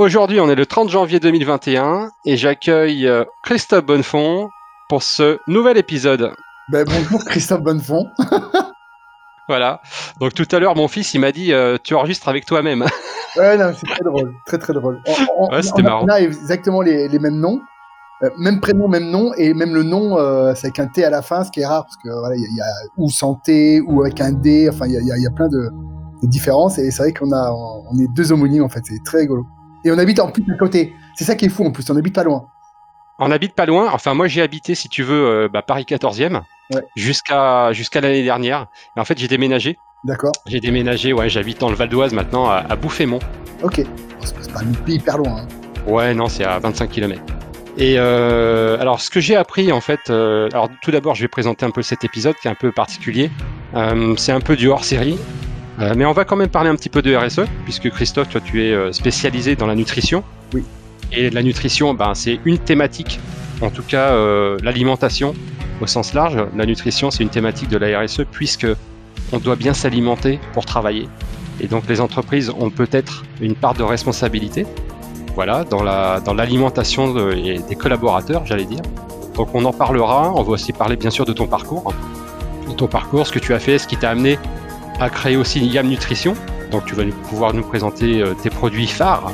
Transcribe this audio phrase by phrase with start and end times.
[0.00, 4.48] Aujourd'hui, on est le 30 janvier 2021 et j'accueille euh, Christophe Bonnefond
[4.88, 6.32] pour ce nouvel épisode.
[6.70, 8.06] Ben, bonjour Christophe Bonnefond.
[9.48, 9.82] voilà.
[10.18, 12.86] Donc tout à l'heure, mon fils, il m'a dit euh, tu enregistres avec toi-même.
[13.36, 15.02] ouais, non, c'est très drôle, très très drôle.
[15.52, 16.06] ouais, c'était marrant.
[16.06, 17.60] On a exactement les, les mêmes noms.
[18.22, 21.10] Euh, même prénom, même nom, et même le nom, euh, c'est avec un T à
[21.10, 22.64] la fin, ce qui est rare, parce que voilà, il y, a
[22.96, 25.70] ou santé, ou avec un D, enfin, il y a, y a, plein de,
[26.22, 29.18] de différences, et c'est vrai qu'on a, on est deux homonymes, en fait, c'est très
[29.18, 29.46] rigolo.
[29.84, 30.94] Et on habite en plus à côté.
[31.14, 32.46] C'est ça qui est fou en plus, on habite pas loin.
[33.18, 33.90] On habite pas loin.
[33.92, 36.40] Enfin, moi, j'ai habité, si tu veux, euh, bah, Paris 14e
[36.96, 38.68] jusqu'à jusqu'à l'année dernière.
[38.96, 39.76] Et en fait, j'ai déménagé.
[40.04, 40.32] D'accord.
[40.46, 43.18] J'ai déménagé, ouais, j'habite dans le Val d'Oise maintenant, à, à Bouffémont.
[43.62, 43.82] Ok.
[44.22, 45.42] C'est pas hyper loin.
[45.42, 45.46] Hein.
[45.86, 47.22] Ouais, non, c'est à 25 km.
[47.76, 51.28] Et euh, alors, ce que j'ai appris, en fait, euh, alors tout d'abord, je vais
[51.28, 53.30] présenter un peu cet épisode qui est un peu particulier.
[53.74, 55.18] Euh, c'est un peu du hors série.
[55.80, 58.40] Euh, mais on va quand même parler un petit peu de RSE, puisque Christophe, toi,
[58.40, 60.22] tu es euh, spécialisé dans la nutrition.
[60.52, 60.64] Oui.
[61.12, 63.18] Et la nutrition, ben, c'est une thématique,
[63.62, 65.34] en tout cas euh, l'alimentation
[65.80, 66.36] au sens large.
[66.54, 68.66] La nutrition, c'est une thématique de la RSE, puisque
[69.32, 71.08] on doit bien s'alimenter pour travailler.
[71.60, 74.66] Et donc les entreprises ont peut-être une part de responsabilité,
[75.34, 78.80] voilà, dans la dans l'alimentation des collaborateurs, j'allais dire.
[79.34, 80.32] Donc on en parlera.
[80.34, 81.92] On va aussi parler bien sûr de ton parcours,
[82.68, 84.38] de ton parcours, ce que tu as fait, ce qui t'a amené
[85.00, 86.34] a créé aussi Yam Nutrition.
[86.70, 89.32] Donc tu vas pouvoir nous présenter euh, tes produits phares.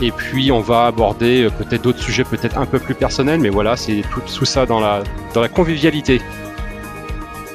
[0.00, 3.48] Et puis on va aborder euh, peut-être d'autres sujets peut-être un peu plus personnels, mais
[3.48, 5.02] voilà, c'est tout, tout, ça dans la,
[5.34, 6.20] dans la convivialité.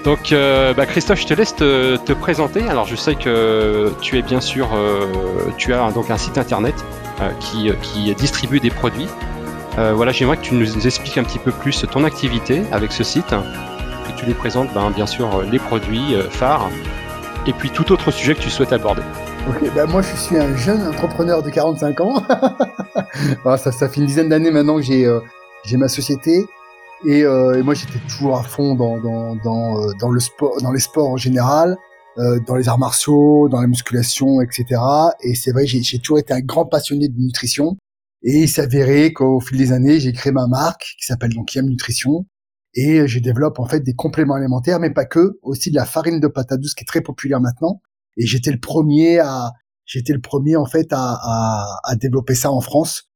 [0.03, 2.67] Donc euh, bah Christophe, je te laisse te, te, présenter.
[2.67, 4.69] Alors je sais que tu es bien sûr,
[5.57, 6.75] tu as donc un site internet
[7.39, 9.07] qui, qui, distribue des produits.
[9.75, 13.31] voilà, j'aimerais que tu nous expliques un petit peu plus ton activité avec ce site,
[13.31, 16.69] que tu nous présentes ben, bien sûr les produits phares
[17.47, 19.01] et puis tout autre sujet que tu souhaites aborder.
[19.47, 22.23] Ok, bah moi je suis un jeune entrepreneur de 45 ans.
[23.57, 25.21] ça, ça fait une dizaine d'années maintenant que j'ai euh,
[25.77, 26.45] ma société
[27.05, 30.61] et, euh, et moi j'étais toujours à fond dans dans dans, euh, dans le sport,
[30.61, 31.77] dans les sports en général,
[32.17, 34.81] euh, dans les arts martiaux, dans la musculation, etc.
[35.21, 37.77] Et c'est vrai j'ai toujours été un grand passionné de nutrition.
[38.23, 41.67] Et il s'avérait qu'au fil des années j'ai créé ma marque qui s'appelle donc Yam
[41.67, 42.25] Nutrition
[42.73, 46.19] et je développe en fait des compléments alimentaires, mais pas que, aussi de la farine
[46.19, 47.81] de patate douce qui est très populaire maintenant.
[48.17, 49.51] Et j'étais le premier à,
[49.85, 53.09] j'étais le premier en fait à, à, à développer ça en France.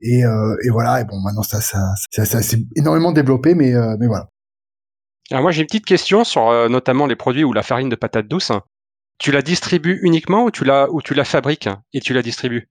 [0.00, 1.00] Et, euh, et, voilà.
[1.00, 4.28] Et bon, maintenant ça, ça, ça, ça s'est énormément développé, mais, euh, mais voilà.
[5.30, 7.96] Alors moi j'ai une petite question sur euh, notamment les produits ou la farine de
[7.96, 8.52] patate douce.
[9.18, 12.68] Tu la distribues uniquement ou tu la ou tu la fabriques et tu la distribues?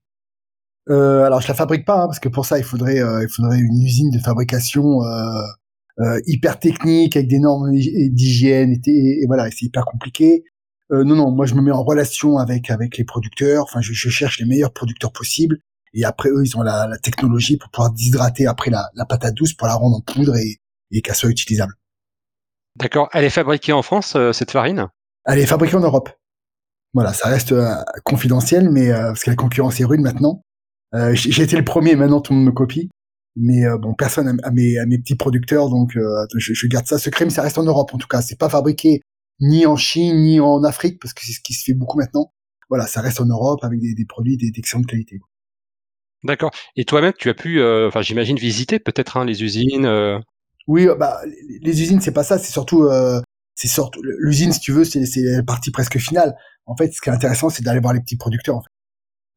[0.90, 3.58] Euh, Alors je la fabrique pas hein, parce que pour ça il faudrait il faudrait
[3.58, 5.42] une usine de fabrication euh,
[6.26, 10.44] hyper technique avec des normes d'hygiène et, et, voilà, c'est hyper compliqué.
[10.92, 13.64] Euh, non, non, moi je me mets en relation avec avec les producteurs.
[13.64, 15.58] Enfin, je, je, cherche les meilleurs producteurs possibles.
[15.94, 19.34] Et après, eux, ils ont la, la technologie pour pouvoir déshydrater après la, la, patate
[19.34, 20.58] douce pour la rendre en poudre et,
[20.90, 21.74] et qu'elle soit utilisable.
[22.76, 23.08] D'accord.
[23.12, 24.88] Elle est fabriquée en France, euh, cette farine?
[25.26, 26.10] Elle est fabriquée en Europe.
[26.94, 30.42] Voilà, ça reste euh, confidentiel, mais euh, parce que la concurrence est rude maintenant.
[31.14, 32.90] J'ai été le premier, maintenant tout le monde me copie
[33.36, 36.86] mais euh, bon, personne à, mes, à mes petits producteurs, donc euh, je, je, garde
[36.86, 38.22] ça secret, mais ça reste en Europe en tout cas.
[38.22, 39.00] C'est pas fabriqué
[39.40, 42.32] ni en Chine ni en Afrique parce que c'est ce qui se fait beaucoup maintenant.
[42.68, 45.20] Voilà, ça reste en Europe avec des, des produits d'excellente qualité.
[46.24, 46.52] D'accord.
[46.76, 49.86] Et toi-même, tu as pu, euh, enfin, j'imagine visiter peut-être hein, les usines.
[49.86, 50.18] Euh...
[50.68, 51.20] Oui, bah
[51.60, 52.38] les usines, c'est pas ça.
[52.38, 52.88] C'est surtout,
[53.56, 56.36] c'est surtout l'usine, si tu veux, c'est la partie presque finale.
[56.66, 58.70] En fait, ce qui est intéressant, c'est d'aller voir les petits producteurs, en fait.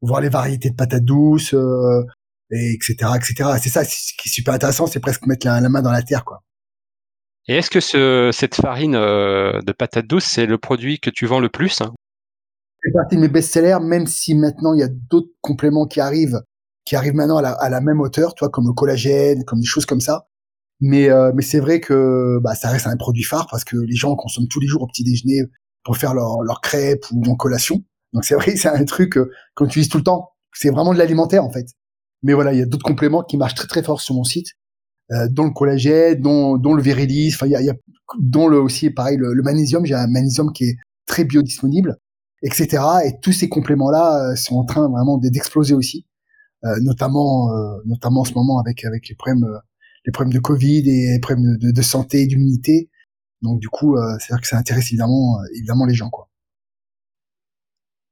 [0.03, 1.55] voir les variétés de patates douces,
[2.51, 5.69] et etc etc c'est ça ce qui est super intéressant c'est presque mettre la, la,
[5.69, 6.43] main dans la terre quoi.
[7.47, 11.25] Et est-ce que ce, cette farine euh, de patate douce c'est le produit que tu
[11.25, 11.93] vends le plus hein?
[12.83, 16.41] C'est partie de mes best-sellers même si maintenant il y a d'autres compléments qui arrivent
[16.85, 19.65] qui arrivent maintenant à la, à la, même hauteur toi comme le collagène comme des
[19.65, 20.27] choses comme ça.
[20.81, 23.95] Mais euh, mais c'est vrai que bah, ça reste un produit phare parce que les
[23.95, 25.41] gens consomment tous les jours au petit déjeuner
[25.83, 27.83] pour faire leur, leur crêpe ou en collation.
[28.13, 30.97] Donc c'est vrai c'est un truc euh, qu'on utilise tout le temps c'est vraiment de
[30.97, 31.67] l'alimentaire en fait
[32.25, 34.47] mais voilà, il y a d'autres compléments qui marchent très très fort sur mon site,
[35.11, 37.75] euh, dont le collagène, dont, dont le virilis, enfin il y a, y a,
[38.19, 39.85] dont le aussi pareil le, le magnésium.
[39.85, 40.75] J'ai un magnésium qui est
[41.05, 41.97] très biodisponible,
[42.41, 42.83] etc.
[43.05, 46.07] Et tous ces compléments-là euh, sont en train vraiment d'exploser aussi,
[46.63, 49.59] euh, notamment euh, notamment en ce moment avec avec les problèmes euh,
[50.07, 52.89] les problèmes de Covid et les problèmes de, de, santé, d'immunité.
[53.43, 56.27] Donc du coup, euh, c'est-à-dire que ça intéresse évidemment évidemment les gens quoi.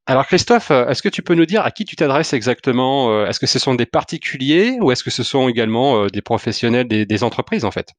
[0.06, 3.40] Alors Christophe, est-ce que tu peux nous dire à qui tu t'adresses exactement euh, Est-ce
[3.40, 7.24] que ce sont des particuliers ou est-ce que ce sont également euh, des professionnels, des,
[7.24, 7.94] entreprises en fait?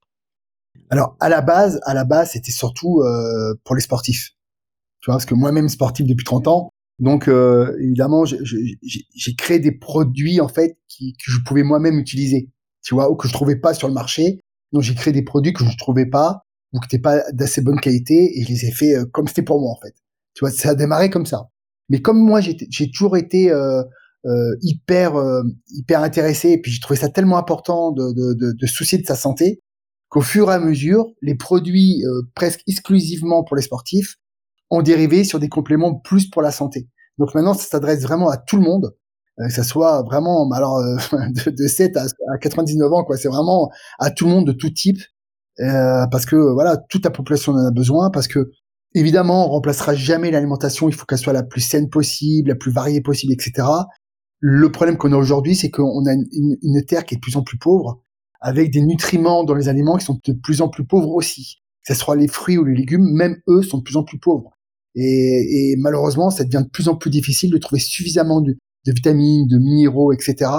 [0.90, 4.32] Alors à la base, à la base, c'était surtout euh, pour les sportifs.
[5.00, 9.72] Tu vois, parce que moi-même sportif depuis 30 ans, Donc euh, évidemment, j'ai créé des
[9.72, 12.50] produits en fait qui, que je pouvais moi-même utiliser,
[12.82, 14.40] tu vois, ou que je trouvais pas sur le marché.
[14.72, 16.42] Donc j'ai créé des produits que je ne trouvais pas
[16.72, 19.42] ou qui n'étaient pas d'assez bonne qualité et je les ai fait euh, comme c'était
[19.42, 19.94] pour moi en fait.
[20.34, 21.48] Tu vois, ça a démarré comme ça.
[21.88, 23.82] Mais comme moi, j'ai toujours été euh,
[24.26, 28.52] euh, hyper euh, hyper intéressé et puis j'ai trouvé ça tellement important de, de, de,
[28.52, 29.60] de soucier de sa santé
[30.08, 34.16] qu'au fur et à mesure, les produits euh, presque exclusivement pour les sportifs
[34.70, 36.88] ont dérivé sur des compléments plus pour la santé.
[37.18, 38.96] Donc maintenant, ça s'adresse vraiment à tout le monde,
[39.36, 40.80] que ça soit vraiment alors
[41.12, 43.18] de, de 7 à, à 99 ans quoi.
[43.18, 45.02] C'est vraiment à tout le monde de tout type
[45.58, 48.50] parce que voilà, toute la population en a besoin parce que
[48.94, 50.88] Évidemment, on remplacera jamais l'alimentation.
[50.88, 53.66] Il faut qu'elle soit la plus saine possible, la plus variée possible, etc.
[54.38, 57.42] Le problème qu'on a aujourd'hui, c'est qu'on a une, terre qui est de plus en
[57.42, 58.02] plus pauvre,
[58.40, 61.56] avec des nutriments dans les aliments qui sont de plus en plus pauvres aussi.
[61.86, 64.18] Que ce soit les fruits ou les légumes, même eux sont de plus en plus
[64.18, 64.56] pauvres.
[64.94, 68.56] Et, et malheureusement, ça devient de plus en plus difficile de trouver suffisamment de,
[68.86, 70.50] de vitamines, de minéraux, etc.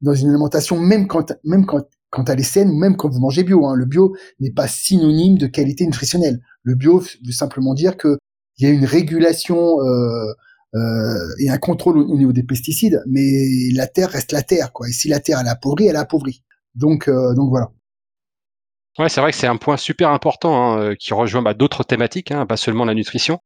[0.00, 3.44] dans une alimentation, même quand, même quand, quand elle est saine, même quand vous mangez
[3.44, 3.66] bio.
[3.66, 3.74] Hein.
[3.74, 6.40] Le bio n'est pas synonyme de qualité nutritionnelle.
[6.62, 8.18] Le bio veut simplement dire que
[8.58, 10.34] il y a une régulation euh,
[10.74, 13.32] euh, et un contrôle au, niveau des pesticides, mais
[13.74, 14.88] la terre reste la terre, quoi.
[14.88, 16.42] Et si la terre elle est appauvrie, elle est appauvrie.
[16.74, 17.70] Donc, euh, donc voilà.
[18.98, 22.32] Ouais, c'est vrai que c'est un point super important hein, qui rejoint bah, d'autres thématiques,
[22.32, 23.40] hein, pas seulement la nutrition.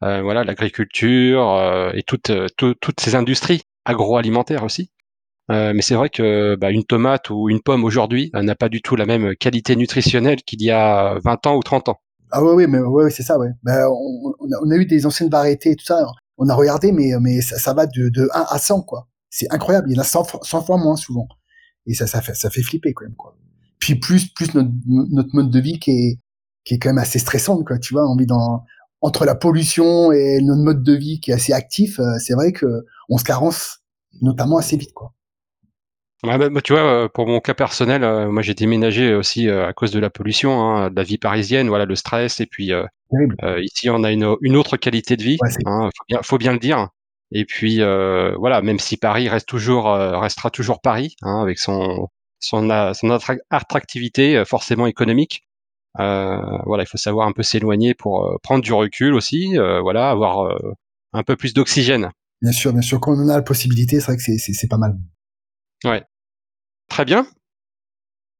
[0.00, 2.30] Voilà, l'agriculture et toutes
[3.00, 4.90] ces industries agroalimentaires aussi.
[5.48, 8.96] Mais c'est vrai que bah, une tomate ou une pomme aujourd'hui n'a pas du tout
[8.96, 12.00] la même qualité nutritionnelle qu'il y a 20 ans ou 30 ans.
[12.32, 13.50] Ah ouais, oui, mais ouais, c'est ça, ouais.
[13.62, 16.04] Ben, on, on, a, eu des anciennes variétés et tout ça.
[16.38, 19.08] On a regardé, mais mais ça, ça va de, de 1 à 100, quoi.
[19.30, 19.88] C'est incroyable.
[19.90, 21.28] Il y en a 100, 100 fois moins souvent.
[21.86, 23.36] Et ça, ça fait, ça fait flipper quand même, quoi.
[23.78, 26.20] Puis plus, plus notre, notre mode de vie qui est,
[26.64, 27.78] qui est quand même assez stressant, quoi.
[27.78, 28.64] Tu vois, on vit dans,
[29.00, 32.52] entre la pollution et notre mode de vie qui est assez actif, euh, c'est vrai
[32.52, 33.84] que on se carence
[34.20, 35.12] notamment assez vite, quoi.
[36.24, 39.68] Ouais, bah, tu vois, euh, pour mon cas personnel, euh, moi j'ai déménagé aussi euh,
[39.68, 42.72] à cause de la pollution, hein, de la vie parisienne, voilà, le stress, et puis
[43.58, 46.52] ici on a une, une, autre qualité de vie, il hein, faut, bien, faut bien
[46.52, 46.88] le dire.
[47.32, 47.80] Et puis
[48.38, 52.08] voilà, même si Paris reste toujours, restera toujours Paris, hein, avec son
[52.38, 53.18] son, son
[53.50, 55.42] attractivité forcément économique.
[55.96, 60.56] voilà, il faut savoir un peu s'éloigner pour prendre du recul aussi, voilà, avoir
[61.12, 62.10] un peu plus d'oxygène.
[62.40, 64.96] Bien sûr, bien sûr, quand on a la possibilité, c'est vrai que c'est pas mal.
[65.84, 66.04] Ouais.
[66.88, 67.26] Très bien.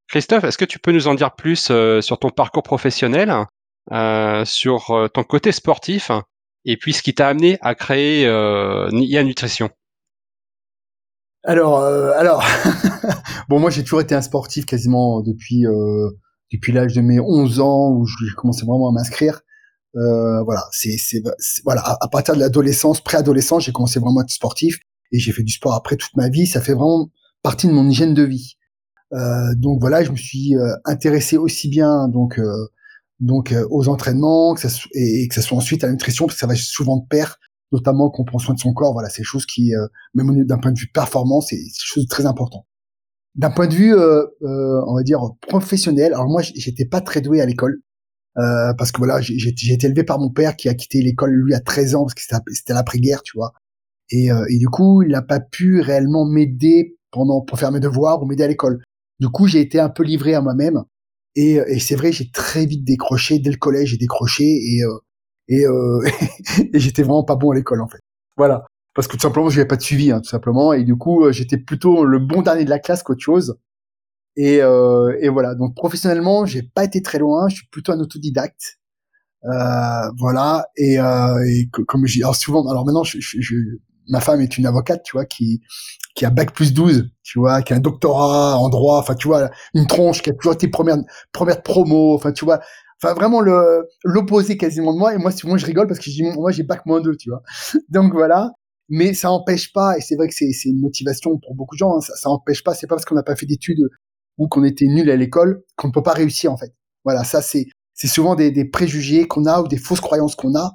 [0.08, 3.32] Christophe, est-ce que tu peux nous en dire plus euh, sur ton parcours professionnel,
[3.92, 6.10] euh, sur euh, ton côté sportif,
[6.64, 9.70] et puis ce qui t'a amené à créer IA Nutrition?
[11.44, 12.44] Alors, alors,
[13.48, 15.64] bon, moi j'ai toujours été un sportif quasiment depuis
[16.52, 19.42] depuis l'âge de mes 11 ans où j'ai commencé vraiment à m'inscrire.
[19.94, 20.96] voilà, c'est
[21.64, 24.78] voilà à, à, partir de l'adolescence, préadolescence, j'ai commencé vraiment à être sportif
[25.12, 26.48] et j'ai fait du sport après toute ma vie.
[26.48, 27.10] Ça fait vraiment
[27.46, 28.56] partie de mon hygiène de vie.
[29.12, 32.66] Euh, donc voilà, je me suis euh, intéressé aussi bien donc euh,
[33.20, 36.40] donc aux entraînements que ça, et, que ça soit ensuite à la nutrition parce que
[36.40, 37.38] ça va souvent de pair,
[37.70, 38.92] notamment qu'on prend soin de son corps.
[38.94, 39.72] Voilà, c'est choses qui
[40.14, 42.66] même d'un point de vue performance, c'est chose très important.
[43.36, 46.12] D'un point de vue, on va dire professionnel.
[46.14, 47.80] Alors moi, j'étais pas très doué à l'école.
[48.34, 51.60] parce que voilà, j'ai été élevé par mon père qui a quitté l'école lui à
[51.60, 52.22] 13 ans parce que
[52.52, 53.52] c'était l'après-guerre, tu vois.
[54.10, 58.22] Et, et, du coup, il n'a pas pu réellement m'aider pendant pour faire mes devoirs
[58.22, 58.82] ou m'aider à l'école.
[59.20, 60.84] Du coup, j'ai été un peu livré à moi-même.
[61.34, 63.38] Et, et c'est vrai, j'ai très vite décroché.
[63.38, 64.98] Dès le collège, j'ai décroché et euh,
[65.48, 66.00] et, euh,
[66.72, 68.00] et j'étais vraiment pas bon à l'école en fait.
[68.36, 70.72] Voilà, parce que tout simplement, j'avais pas de suivi, hein, tout simplement.
[70.72, 73.58] Et du coup, euh, j'étais plutôt le bon dernier de la classe qu'autre chose.
[74.36, 75.54] Et, euh, et voilà.
[75.54, 77.48] Donc professionnellement, j'ai pas été très loin.
[77.48, 78.78] Je suis plutôt un autodidacte.
[79.44, 80.66] Euh, voilà.
[80.76, 83.54] Et, euh, et comme j'ai alors souvent, alors maintenant, je, je, je,
[84.08, 85.60] ma femme est une avocate, tu vois, qui
[86.14, 89.28] qui a bac plus 12, tu vois, qui a un doctorat en droit, enfin tu
[89.28, 90.98] vois, une tronche qui a toujours été première
[91.32, 92.60] première promo, enfin tu vois,
[93.02, 95.14] enfin vraiment le l'opposé quasiment de moi.
[95.14, 97.30] Et moi souvent je rigole parce que je dis moi j'ai bac moins 2, tu
[97.30, 97.42] vois.
[97.90, 98.52] Donc voilà,
[98.88, 101.78] mais ça empêche pas et c'est vrai que c'est c'est une motivation pour beaucoup de
[101.78, 103.86] gens, hein, ça ça empêche pas, c'est pas parce qu'on n'a pas fait d'études
[104.38, 106.72] ou qu'on était nul à l'école qu'on ne peut pas réussir en fait.
[107.04, 110.54] Voilà, ça c'est c'est souvent des, des préjugés qu'on a ou des fausses croyances qu'on
[110.54, 110.72] a.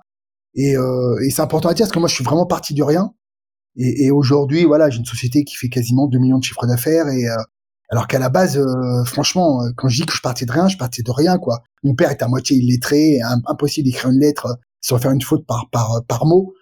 [0.56, 2.84] Et, euh, et c'est important à dire parce que moi je suis vraiment parti de
[2.84, 3.14] rien
[3.78, 7.08] et, et aujourd'hui, voilà, j'ai une société qui fait quasiment 2 millions de chiffres d'affaires
[7.08, 7.36] et euh,
[7.90, 10.68] alors qu'à la base, euh, franchement, euh, quand je dis que je partais de rien,
[10.68, 11.62] je partais de rien, quoi.
[11.84, 15.70] Mon père est à moitié illettré, impossible d'écrire une lettre sans faire une faute par
[15.72, 16.54] par par mot.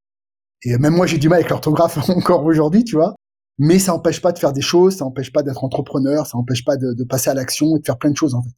[0.64, 3.16] Et même moi, j'ai du mal avec l'orthographe encore aujourd'hui, tu vois.
[3.60, 6.64] Mais ça n'empêche pas de faire des choses, ça n'empêche pas d'être entrepreneur, ça n'empêche
[6.64, 8.56] pas de, de, passer à l'action et de faire plein de choses en fait.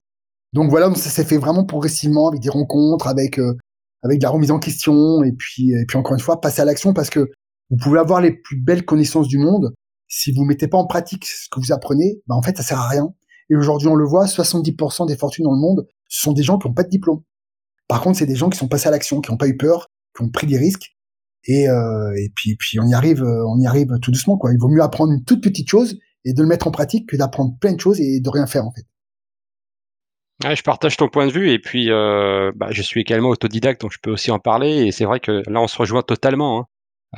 [0.53, 3.39] Donc voilà, ça s'est fait vraiment progressivement avec des rencontres, avec
[4.03, 6.65] avec de la remise en question et puis et puis encore une fois passer à
[6.65, 7.31] l'action parce que
[7.71, 9.73] vous pouvez avoir les plus belles connaissances du monde
[10.07, 12.79] si vous mettez pas en pratique ce que vous apprenez, bah en fait ça sert
[12.79, 13.13] à rien.
[13.49, 16.67] Et aujourd'hui on le voit, 70% des fortunes dans le monde, sont des gens qui
[16.67, 17.23] n'ont pas de diplôme.
[17.87, 19.87] Par contre, c'est des gens qui sont passés à l'action, qui n'ont pas eu peur,
[20.15, 20.95] qui ont pris des risques.
[21.45, 24.37] Et, euh, et puis, puis on y arrive, on y arrive tout doucement.
[24.37, 24.53] Quoi.
[24.53, 27.15] Il vaut mieux apprendre une toute petite chose et de le mettre en pratique que
[27.15, 28.85] d'apprendre plein de choses et de rien faire en fait.
[30.55, 33.91] Je partage ton point de vue et puis euh, bah, je suis également autodidacte donc
[33.91, 36.59] je peux aussi en parler et c'est vrai que là on se rejoint totalement.
[36.59, 36.65] Hein.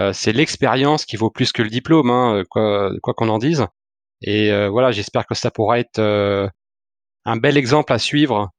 [0.02, 3.68] Euh, c'est l'expérience qui vaut plus que le diplôme, hein, quoi qu'on en dise.
[4.24, 6.48] Et euh, voilà, j'espère que ça pourra être euh,
[7.26, 8.50] un bel exemple à suivre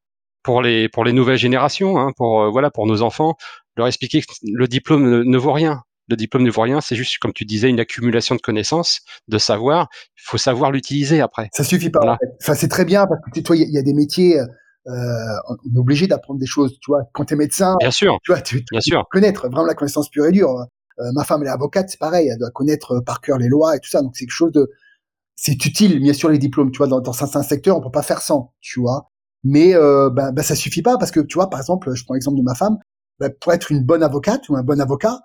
[0.42, 3.34] pour les pour les nouvelles générations, hein, pour euh, voilà pour nos enfants,
[3.76, 5.82] leur expliquer que le diplôme ne, vaut rien.
[6.08, 9.38] Le diplôme ne vaut rien, c'est juste comme tu disais une accumulation de connaissances, de
[9.38, 9.88] savoir.
[10.18, 11.48] Il faut savoir l'utiliser après.
[11.54, 12.00] Ça suffit pas.
[12.00, 12.36] En fait.
[12.42, 14.38] Enfin, c'est très bien parce que tu vois, il y, a des métiers.
[14.38, 14.92] Euh,
[15.48, 16.78] on est obligé d'apprendre des choses.
[16.82, 19.06] Tu vois, quand t'es médecin, bien sûr, tu vois, tu, bien sûr.
[19.10, 20.66] connaître vraiment la connaissance pure et dure.
[21.00, 23.76] Euh, ma femme elle est avocate, c'est pareil, elle doit connaître par cœur les lois
[23.76, 24.02] et tout ça.
[24.02, 24.70] Donc c'est quelque chose de,
[25.36, 26.70] c'est utile, bien sûr les diplômes.
[26.70, 28.54] Tu vois, dans, dans certains secteurs, on peut pas faire sans.
[28.60, 29.10] Tu vois,
[29.44, 32.14] mais euh, bah, bah, ça suffit pas parce que tu vois, par exemple, je prends
[32.14, 32.78] l'exemple de ma femme.
[33.20, 35.20] Bah, pour être une bonne avocate ou un bon avocat,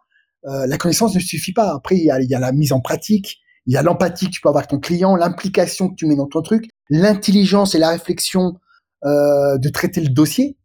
[0.46, 1.74] euh, la connaissance ne suffit pas.
[1.74, 4.32] Après, il y a, y a la mise en pratique, il y a l'empathie que
[4.32, 7.80] tu peux avoir avec ton client, l'implication que tu mets dans ton truc, l'intelligence et
[7.80, 8.56] la réflexion
[9.06, 10.58] euh, de traiter le dossier.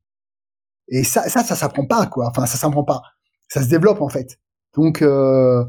[0.89, 2.29] Et ça, ça, ça s'apprend pas, quoi.
[2.29, 3.03] Enfin, ça s'apprend pas.
[3.49, 4.39] Ça se développe en fait.
[4.77, 5.65] Donc, euh,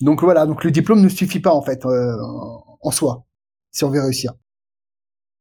[0.00, 0.46] donc voilà.
[0.46, 2.16] Donc le diplôme ne suffit pas en fait euh,
[2.80, 3.24] en soi
[3.72, 4.32] si on veut réussir.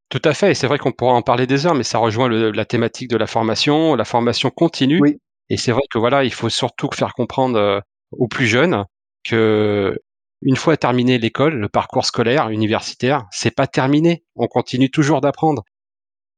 [0.10, 2.28] Tout à fait, et c'est vrai qu'on pourra en parler des heures, mais ça rejoint
[2.28, 5.00] le, la thématique de la formation, la formation continue.
[5.02, 5.20] Oui.
[5.50, 7.80] Et c'est vrai que voilà, il faut surtout faire comprendre euh,
[8.12, 8.86] aux plus jeunes
[9.24, 9.96] que
[10.42, 14.24] une fois terminé l'école, le parcours scolaire, universitaire, c'est pas terminé.
[14.36, 15.64] On continue toujours d'apprendre.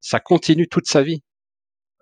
[0.00, 1.22] Ça continue toute sa vie.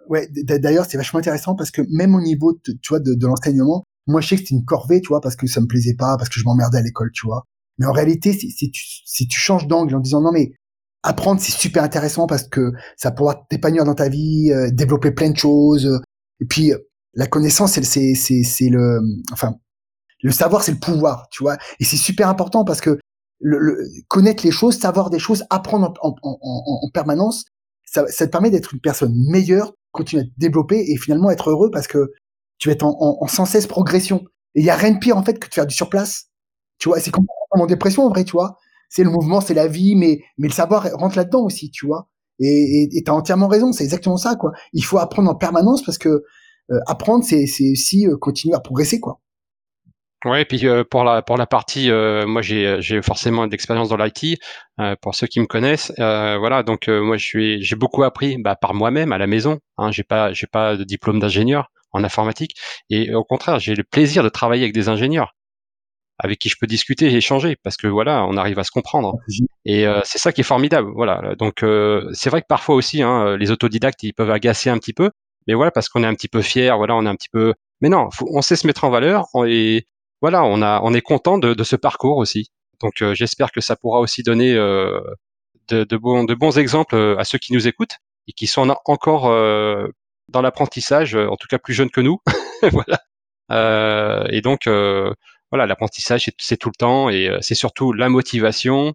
[0.08, 3.26] Ouais, d'ailleurs, c'est vachement intéressant parce que même au niveau, de, tu vois, de, de
[3.26, 5.94] l'enseignement, moi, je sais que c'était une corvée, tu vois, parce que ça me plaisait
[5.94, 7.44] pas, parce que je m'emmerdais à l'école, tu vois.
[7.78, 10.52] Mais en réalité, si, tu, si tu changes d'angle en disant non, mais
[11.02, 15.30] apprendre, c'est super intéressant parce que ça pourra t'épanouir dans ta vie, euh, développer plein
[15.30, 16.00] de choses.
[16.40, 16.72] et puis,
[17.14, 19.00] la connaissance, c'est, c'est, c'est, c'est le,
[19.32, 19.54] enfin,
[20.22, 21.56] le savoir, c'est le pouvoir, tu vois.
[21.80, 22.98] Et c'est super important parce que
[23.40, 23.78] le,
[24.08, 27.44] connaître les choses, savoir des choses, apprendre en, en, en, en permanence,
[27.84, 31.50] ça, ça, te permet d'être une personne meilleure, continuer à te développer et finalement être
[31.50, 32.12] heureux parce que
[32.60, 34.24] tu vas être en, sans cesse progression.
[34.54, 36.26] Et il y a rien de pire en fait que de faire du surplace.
[36.78, 38.56] Tu vois, c'est comme en dépression en vrai, tu vois
[38.90, 42.08] c'est le mouvement, c'est la vie, mais mais le savoir rentre là-dedans aussi, tu vois.
[42.40, 44.52] Et tu as entièrement raison, c'est exactement ça, quoi.
[44.72, 49.00] Il faut apprendre en permanence parce que euh, apprendre, c'est aussi euh, continuer à progresser,
[49.00, 49.20] quoi.
[50.24, 53.96] Ouais, et puis euh, pour la pour la partie, moi j'ai j'ai forcément d'expérience dans
[53.96, 54.38] l'IT.
[55.00, 59.18] pour ceux qui me connaissent, voilà, donc moi j'ai beaucoup appris bah, par moi-même à
[59.18, 59.60] la maison.
[59.78, 62.56] Hein, j'ai pas j'ai pas de diplôme d'ingénieur en informatique,
[62.90, 65.34] et au contraire j'ai le plaisir de travailler avec des ingénieurs
[66.22, 69.14] avec qui je peux discuter et échanger parce que voilà, on arrive à se comprendre.
[69.64, 70.90] Et euh, c'est ça qui est formidable.
[70.94, 71.34] Voilà.
[71.36, 74.92] Donc euh, c'est vrai que parfois aussi, hein, les autodidactes, ils peuvent agacer un petit
[74.92, 75.10] peu,
[75.46, 76.76] mais voilà, parce qu'on est un petit peu fier.
[76.76, 77.54] Voilà, on est un petit peu.
[77.80, 79.86] Mais non, on sait se mettre en valeur et
[80.20, 82.50] voilà, on a, on est content de, de ce parcours aussi.
[82.80, 85.02] Donc euh, j'espère que ça pourra aussi donner de,
[85.68, 87.96] de, bons, de bons exemples à ceux qui nous écoutent
[88.28, 89.32] et qui sont encore
[90.30, 92.18] dans l'apprentissage, en tout cas plus jeunes que nous.
[92.72, 94.28] voilà.
[94.30, 94.66] et donc
[95.50, 98.94] voilà, l'apprentissage, c'est tout le temps et euh, c'est surtout la motivation,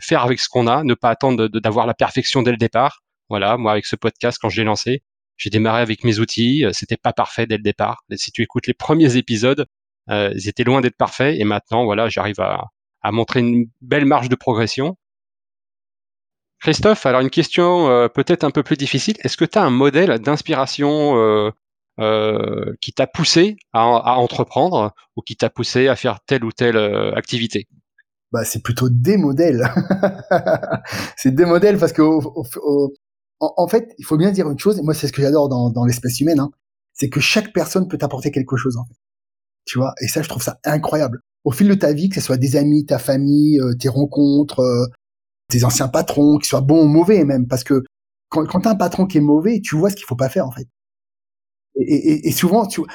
[0.00, 3.02] faire avec ce qu'on a, ne pas attendre d'avoir la perfection dès le départ.
[3.28, 5.02] Voilà, moi avec ce podcast, quand je l'ai lancé,
[5.36, 8.02] j'ai démarré avec mes outils, euh, c'était pas parfait dès le départ.
[8.16, 9.66] Si tu écoutes les premiers épisodes,
[10.10, 12.64] euh, ils étaient loin d'être parfaits et maintenant, voilà, j'arrive à,
[13.02, 14.96] à, montrer une belle marge de progression.
[16.60, 19.16] Christophe, alors une question peut-être un peu plus difficile.
[19.20, 21.52] Est-ce que tu as un modèle d'inspiration
[21.98, 26.52] euh, qui t'a poussé à, à, entreprendre ou qui t'a poussé à faire telle ou
[26.52, 27.68] telle euh, activité?
[28.32, 29.66] Bah, c'est plutôt des modèles.
[31.16, 32.02] c'est des modèles parce que
[33.40, 34.78] en, fait, il faut bien dire une chose.
[34.78, 36.50] Et moi, c'est ce que j'adore dans, dans l'espèce humaine, hein,
[36.92, 38.96] c'est que chaque personne peut t'apporter quelque chose en fait.
[39.64, 41.20] Tu vois, et ça, je trouve ça incroyable.
[41.44, 44.60] Au fil de ta vie, que ce soit des amis, ta famille, euh, tes rencontres,
[44.60, 44.86] euh,
[45.48, 47.82] tes anciens patrons, qu'ils soient bons ou mauvais même, parce que
[48.28, 50.46] quand, quand t'as un patron qui est mauvais, tu vois ce qu'il faut pas faire
[50.46, 50.68] en fait.
[51.78, 52.88] Et, et, souvent, tu vois,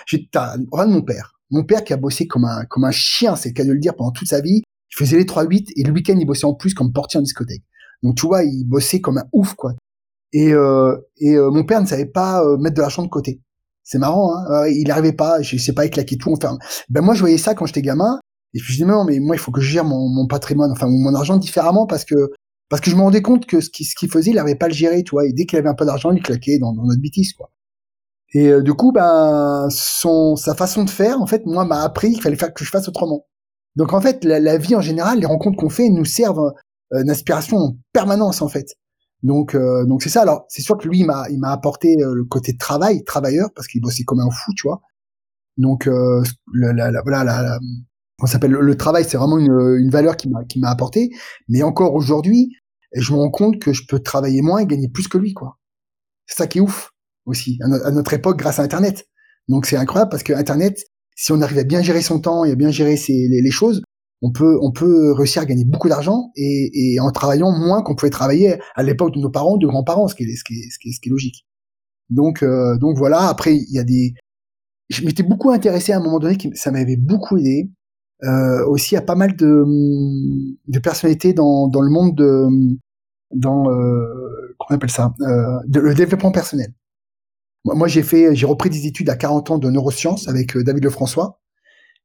[0.72, 1.34] regarde mon père.
[1.52, 3.80] Mon père qui a bossé comme un, comme un chien, c'est le cas de le
[3.80, 4.64] dire, pendant toute sa vie.
[4.92, 7.64] Il faisait les 3-8 et le week-end, il bossait en plus comme portier en discothèque.
[8.02, 9.74] Donc, tu vois, il bossait comme un ouf, quoi.
[10.34, 13.42] Et, euh, et euh, mon père ne savait pas euh, mettre de l'argent de côté.
[13.84, 14.68] C'est marrant, hein.
[14.68, 16.32] il n'arrivait pas, je sais pas, il claquait tout.
[16.32, 16.58] Enfin,
[16.90, 18.20] ben moi, je voyais ça quand j'étais gamin.
[18.54, 20.72] Et puis, je dis, non, mais moi, il faut que je gère mon, mon patrimoine,
[20.72, 22.32] enfin, mon argent différemment parce que,
[22.72, 25.04] parce que je me rendais compte que ce qu'il faisait, il n'arrivait pas le gérer,
[25.04, 25.26] tu vois.
[25.26, 27.52] Et dès qu'il avait un peu d'argent, il claquait dans, notre bêtise, quoi.
[28.34, 32.14] Et euh, du coup, ben, son, sa façon de faire, en fait, moi, m'a appris
[32.14, 33.28] qu'il fallait que je fasse autrement.
[33.76, 36.54] Donc, en fait, la, vie en général, les rencontres qu'on fait nous servent
[36.94, 38.78] euh, d'inspiration en permanence, en fait.
[39.22, 40.22] Donc, euh, donc c'est ça.
[40.22, 43.68] Alors, c'est sûr que lui, il m'a, il m'a apporté le côté travail, travailleur, parce
[43.68, 44.80] qu'il bossait comme un fou, tu vois.
[45.58, 46.24] Donc, le,
[46.54, 47.60] la, voilà,
[48.22, 48.52] on s'appelle?
[48.52, 51.10] Le, travail, c'est vraiment une, une valeur qui m'a, qui apporté.
[51.50, 52.56] Mais encore aujourd'hui,
[52.94, 55.58] je me rends compte que je peux travailler moins et gagner plus que lui, quoi.
[56.28, 56.92] C'est ça qui est ouf
[57.26, 59.08] aussi à, notre époque grâce à Internet.
[59.48, 60.84] Donc c'est incroyable parce que Internet,
[61.16, 63.82] si on arrive à bien gérer son temps et à bien gérer les, choses,
[64.22, 67.96] on peut on peut réussir à gagner beaucoup d'argent et, et, en travaillant moins qu'on
[67.96, 70.70] pouvait travailler à l'époque de nos parents, de grands-parents, ce qui est ce qui est
[70.72, 71.46] ce qui est, ce qui est logique.
[72.10, 73.28] Donc euh, donc voilà.
[73.28, 74.14] Après il y a des,
[74.90, 77.70] je m'étais beaucoup intéressé à un moment donné, ça m'avait beaucoup aidé.
[78.24, 79.66] Euh, aussi à pas mal de,
[80.68, 82.48] de personnalités dans, dans le monde de
[83.34, 86.74] dans euh, comment on appelle ça euh, de, le développement personnel.
[87.64, 90.84] Moi, j'ai fait, j'ai repris des études à 40 ans de neurosciences avec euh, David
[90.84, 91.40] Lefrançois,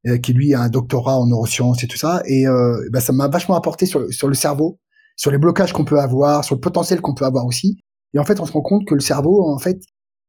[0.06, 2.22] euh, qui lui a un doctorat en neurosciences et tout ça.
[2.26, 2.44] Et
[2.90, 4.78] ben, ça m'a vachement apporté sur le, sur le cerveau,
[5.16, 7.78] sur les blocages qu'on peut avoir, sur le potentiel qu'on peut avoir aussi.
[8.14, 9.80] Et en fait, on se rend compte que le cerveau, en fait,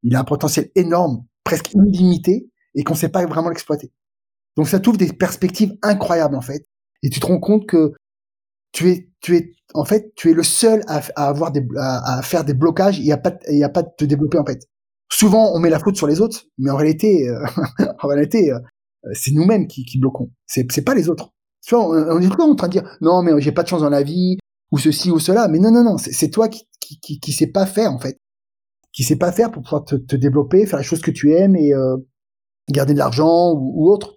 [0.04, 3.92] il a un potentiel énorme, presque illimité, et qu'on ne sait pas vraiment l'exploiter.
[4.58, 6.66] Donc ça t'ouvre des perspectives incroyables en fait,
[7.04, 7.94] et tu te rends compte que
[8.74, 12.44] tu es, tu es, en fait, tu es le seul à, avoir des, à, faire
[12.44, 13.00] des blocages.
[13.00, 14.68] Il n'y a pas, il y a pas de te développer en fait
[15.10, 17.46] souvent on met la faute sur les autres, mais en réalité, euh,
[18.04, 18.60] en réalité, euh,
[19.14, 20.32] c'est nous-mêmes qui, bloquons.
[20.46, 21.34] C'est, c'est pas les autres.
[21.66, 23.82] Tu vois, on, est toujours en train de dire non, mais j'ai pas de chance
[23.82, 24.38] dans la vie
[24.72, 25.48] ou ceci ou cela.
[25.48, 28.18] Mais non, non, non, c'est, toi qui, qui, qui, qui sais pas faire en fait,
[28.94, 31.56] qui sait pas faire pour pouvoir te, te développer, faire les choses que tu aimes
[31.56, 31.98] et euh,
[32.70, 34.17] garder de l'argent ou, autre.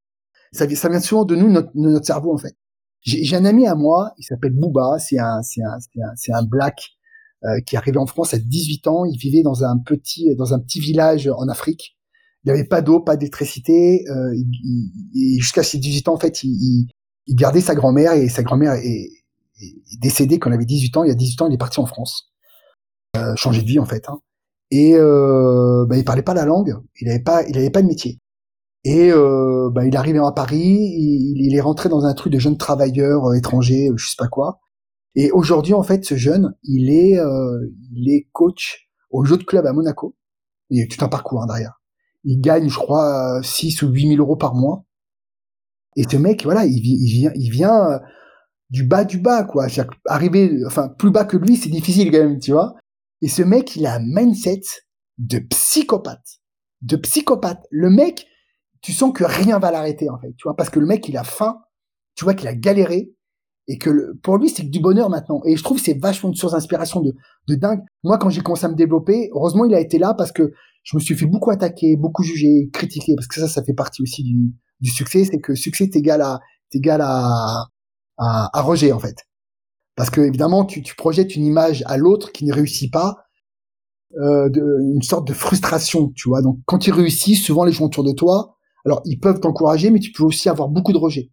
[0.52, 2.54] Ça, ça vient souvent de nous, notre, notre cerveau en fait.
[3.02, 6.90] J'ai, un ami à moi, il s'appelle Booba, c'est un, un, un, un black
[7.44, 9.04] euh, qui est arrivé en France à 18 ans.
[9.06, 11.96] Il vivait dans un petit dans un petit village en Afrique.
[12.44, 14.04] Il n'y avait pas d'eau, pas d'électricité.
[14.10, 14.34] Euh,
[15.38, 16.88] jusqu'à ses 18 ans, en fait, il,
[17.26, 19.08] il, gardait sa grand-mère et sa grand-mère est,
[19.60, 21.04] est, décédée quand il avait 18 ans.
[21.04, 22.30] Il y a 18 ans, il est parti en France,
[23.16, 24.08] euh, changer de vie en fait.
[24.08, 24.20] Hein.
[24.70, 26.74] Et euh, bah, il parlait pas la langue.
[27.00, 28.20] Il avait pas pas de métier.
[28.84, 32.38] Et euh, bah, il est arrivé à Paris, il, est rentré dans un truc de
[32.38, 34.60] jeunes travailleurs euh, étrangers, je sais pas quoi.
[35.14, 37.58] Et aujourd'hui, en fait, ce jeune, il est, euh,
[37.92, 40.16] il est coach au jeu de club à Monaco.
[40.70, 41.80] Il y a tout un parcours hein, derrière.
[42.24, 44.84] Il gagne, je crois, 6 ou 8 000 euros par mois.
[45.96, 47.98] Et ce mec, voilà, il, il vient, il vient euh,
[48.70, 49.66] du bas du bas, quoi.
[50.06, 52.76] Arriver, enfin, plus bas que lui, c'est difficile quand même, tu vois.
[53.20, 54.62] Et ce mec, il a un mindset
[55.18, 56.40] de psychopathe.
[56.82, 57.66] De psychopathe.
[57.70, 58.26] Le mec,
[58.80, 61.16] tu sens que rien va l'arrêter, en fait, tu vois, parce que le mec, il
[61.16, 61.58] a faim.
[62.16, 63.14] Tu vois qu'il a galéré
[63.68, 65.40] et que pour lui c'est du bonheur maintenant.
[65.46, 67.14] Et je trouve que c'est vachement une source d'inspiration de,
[67.48, 67.80] de dingue.
[68.02, 70.96] Moi quand j'ai commencé à me développer heureusement il a été là parce que je
[70.96, 74.24] me suis fait beaucoup attaquer beaucoup juger critiquer parce que ça ça fait partie aussi
[74.24, 75.24] du, du succès.
[75.24, 76.40] C'est que succès est égal à
[76.72, 77.68] égal à,
[78.18, 79.16] à, à rejet en fait.
[79.94, 83.18] Parce que évidemment tu, tu projettes une image à l'autre qui ne réussit pas
[84.20, 84.62] euh, de,
[84.94, 86.42] une sorte de frustration tu vois.
[86.42, 90.00] Donc quand il réussit souvent les gens autour de toi alors ils peuvent t'encourager mais
[90.00, 91.30] tu peux aussi avoir beaucoup de rejet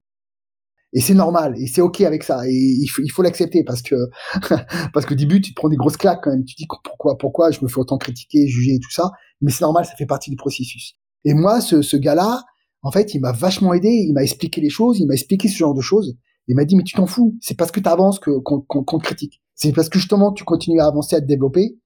[0.94, 3.82] et c'est normal et c'est ok avec ça et il faut il faut l'accepter parce
[3.82, 3.96] que
[4.94, 6.46] parce que au début tu te prends des grosses claques quand même.
[6.46, 9.12] Tu te dis pourquoi pourquoi je me fais autant critiquer juger et tout ça?
[9.42, 10.94] Mais c'est normal ça fait partie du processus.
[11.26, 12.44] Et moi ce, ce gars là
[12.84, 15.58] en fait il m'a vachement aidé il m'a expliqué les choses il m'a expliqué ce
[15.58, 18.20] genre de choses il m'a dit mais tu t'en fous c'est parce que tu avances
[18.20, 19.42] que qu'on te critique.
[19.56, 21.78] C'est parce que justement tu continues à avancer à te développer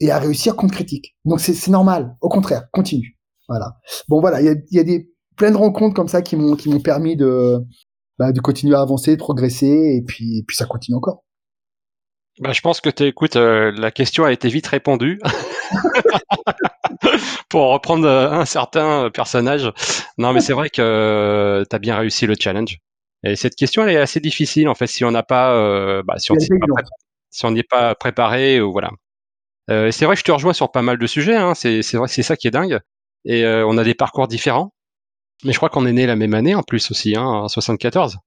[0.00, 2.16] et à réussir qu'on te critique donc c'est normal.
[2.20, 3.19] Au contraire continue
[3.50, 3.76] voilà
[4.08, 6.56] bon voilà il y a, y a des plein de rencontres comme ça qui m'ont
[6.56, 7.62] qui m'ont permis de
[8.20, 11.24] bah, de continuer à avancer, de progresser, et puis, puis ça continue encore.
[12.38, 15.18] Bah, je pense que tu euh, la question a été vite répondue.
[17.48, 19.72] Pour reprendre euh, un certain personnage.
[20.18, 22.76] Non, mais c'est vrai que euh, tu as bien réussi le challenge.
[23.24, 26.30] Et cette question, elle est assez difficile, en fait, si on n'a pas, bah, si
[26.30, 28.90] on n'est pas, préparé, ou voilà.
[29.68, 31.36] c'est vrai que je te rejoins sur pas mal de sujets.
[31.36, 31.54] Hein.
[31.54, 32.80] C'est vrai c'est ça qui est dingue.
[33.24, 34.72] Et on a des parcours différents.
[35.44, 38.18] Mais je crois qu'on est né la même année en plus aussi, hein, en 74.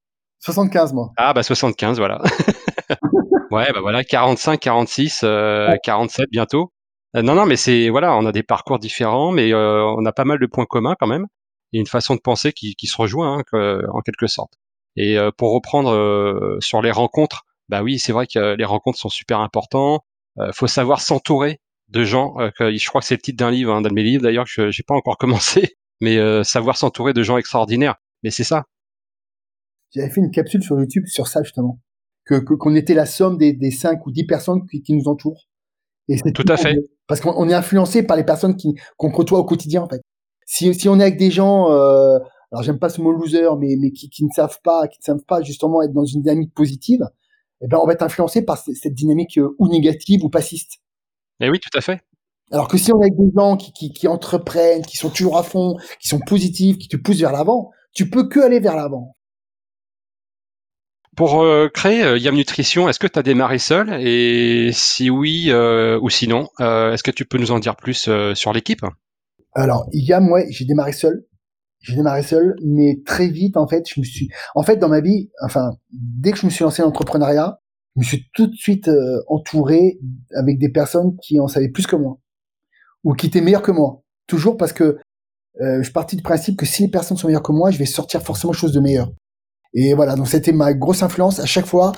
[0.43, 1.12] 75 moi.
[1.15, 2.21] Ah bah 75 voilà.
[3.51, 6.73] ouais bah voilà 45, 46, euh, 47 bientôt.
[7.15, 10.12] Euh, non non mais c'est voilà on a des parcours différents mais euh, on a
[10.12, 11.27] pas mal de points communs quand même
[11.71, 14.53] et une façon de penser qui, qui se rejoint hein, en quelque sorte.
[14.97, 18.99] Et euh, pour reprendre euh, sur les rencontres, bah oui c'est vrai que les rencontres
[18.99, 20.01] sont super importants.
[20.53, 21.62] faut savoir s'entourer
[21.93, 22.36] de gens.
[22.60, 24.71] je crois que c'est le titre d'un livre, hein, d'un de mes livres d'ailleurs que
[24.71, 27.95] j'ai pas encore commencé mais euh, savoir s'entourer de gens extraordinaires.
[28.23, 28.65] Mais c'est ça.
[29.95, 31.79] J'avais fait une capsule sur YouTube sur ça justement,
[32.25, 35.47] que qu'on était la somme des, des 5 ou 10 personnes qui, qui nous entourent
[36.10, 36.75] Et c'est Tout à fait.
[37.08, 40.01] Parce qu'on est influencé par les personnes qui qu'on côtoie au quotidien en fait.
[40.45, 42.19] Si, si on est avec des gens, euh,
[42.51, 45.03] alors j'aime pas ce mot loser, mais, mais qui, qui ne savent pas, qui ne
[45.03, 47.01] savent pas justement être dans une dynamique positive,
[47.62, 50.79] eh ben on va être influencé par cette dynamique euh, ou négative ou passiste.
[51.43, 51.99] Eh oui, tout à fait.
[52.51, 55.38] Alors que si on est avec des gens qui, qui, qui entreprennent, qui sont toujours
[55.38, 58.77] à fond, qui sont positifs, qui te poussent vers l'avant, tu peux que aller vers
[58.77, 59.17] l'avant.
[61.17, 63.93] Pour euh, créer euh, Yam Nutrition, est-ce que tu as démarré seul?
[63.99, 68.53] Et si oui euh, ou sinon, est-ce que tu peux nous en dire plus sur
[68.53, 68.82] l'équipe?
[69.53, 71.25] Alors, Yam, ouais, j'ai démarré seul.
[71.82, 74.29] J'ai démarré seul, mais très vite, en fait, je me suis...
[74.56, 77.60] En fait, dans ma vie, enfin, dès que je me suis lancé dans l'entrepreneuriat,
[77.95, 79.99] je me suis tout de suite euh, entouré
[80.36, 82.17] avec des personnes qui en savaient plus que moi
[83.03, 84.01] ou qui étaient meilleures que moi.
[84.27, 84.97] Toujours parce que
[85.62, 87.86] euh, je partis du principe que si les personnes sont meilleures que moi, je vais
[87.86, 89.12] sortir forcément chose de meilleur.
[89.73, 91.93] Et voilà, donc c'était ma grosse influence à chaque fois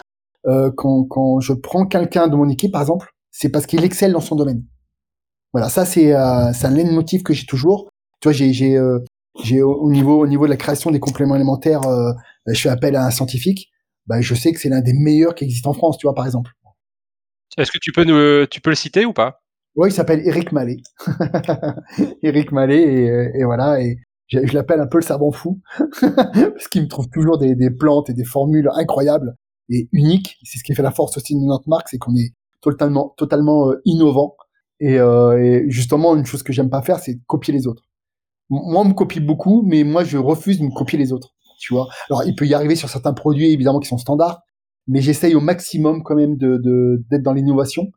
[0.48, 4.14] euh, quand, quand je prends quelqu'un de mon équipe, par exemple, c'est parce qu'il excelle
[4.14, 4.64] dans son domaine.
[5.54, 7.90] Voilà, ça c'est euh, c'est un motif que j'ai toujours.
[8.20, 9.00] Tu vois, j'ai j'ai euh,
[9.64, 12.12] au niveau au niveau de la création des compléments alimentaires, euh,
[12.48, 13.70] je fais appel à un scientifique.
[14.08, 16.26] Bah, je sais que c'est l'un des meilleurs qui existe en France, tu vois, par
[16.26, 16.52] exemple.
[17.58, 19.42] Est-ce que tu peux nous, tu peux le citer ou pas?
[19.76, 20.78] Ouais, il s'appelle Eric Mallet.
[22.24, 25.62] Eric Mallet et, et voilà et je, l'appelle un peu le savant fou
[26.02, 29.36] parce qu'il me trouve toujours des, des plantes et des formules incroyables
[29.70, 30.38] et uniques.
[30.44, 33.70] C'est ce qui fait la force aussi de notre marque, c'est qu'on est totalement totalement
[33.70, 34.36] euh, innovant
[34.80, 37.84] et, euh, et justement une chose que j'aime pas faire, c'est copier les autres.
[38.50, 41.35] Moi, on me copie beaucoup, mais moi, je refuse de me copier les autres.
[41.60, 41.88] Tu vois.
[42.10, 44.42] Alors, il peut y arriver sur certains produits évidemment qui sont standards,
[44.88, 47.92] mais j'essaye au maximum quand même de de- d'être dans l'innovation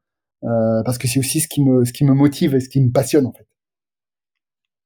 [0.44, 2.81] euh, parce que c'est aussi ce qui me ce qui me motive et ce qui
[2.81, 3.47] me passionne en fait.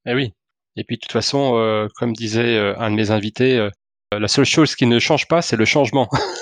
[0.05, 0.33] Eh oui.
[0.75, 3.69] Et puis de toute façon, euh, comme disait euh, un de mes invités, euh,
[4.11, 6.09] la seule chose qui ne change pas, c'est le changement.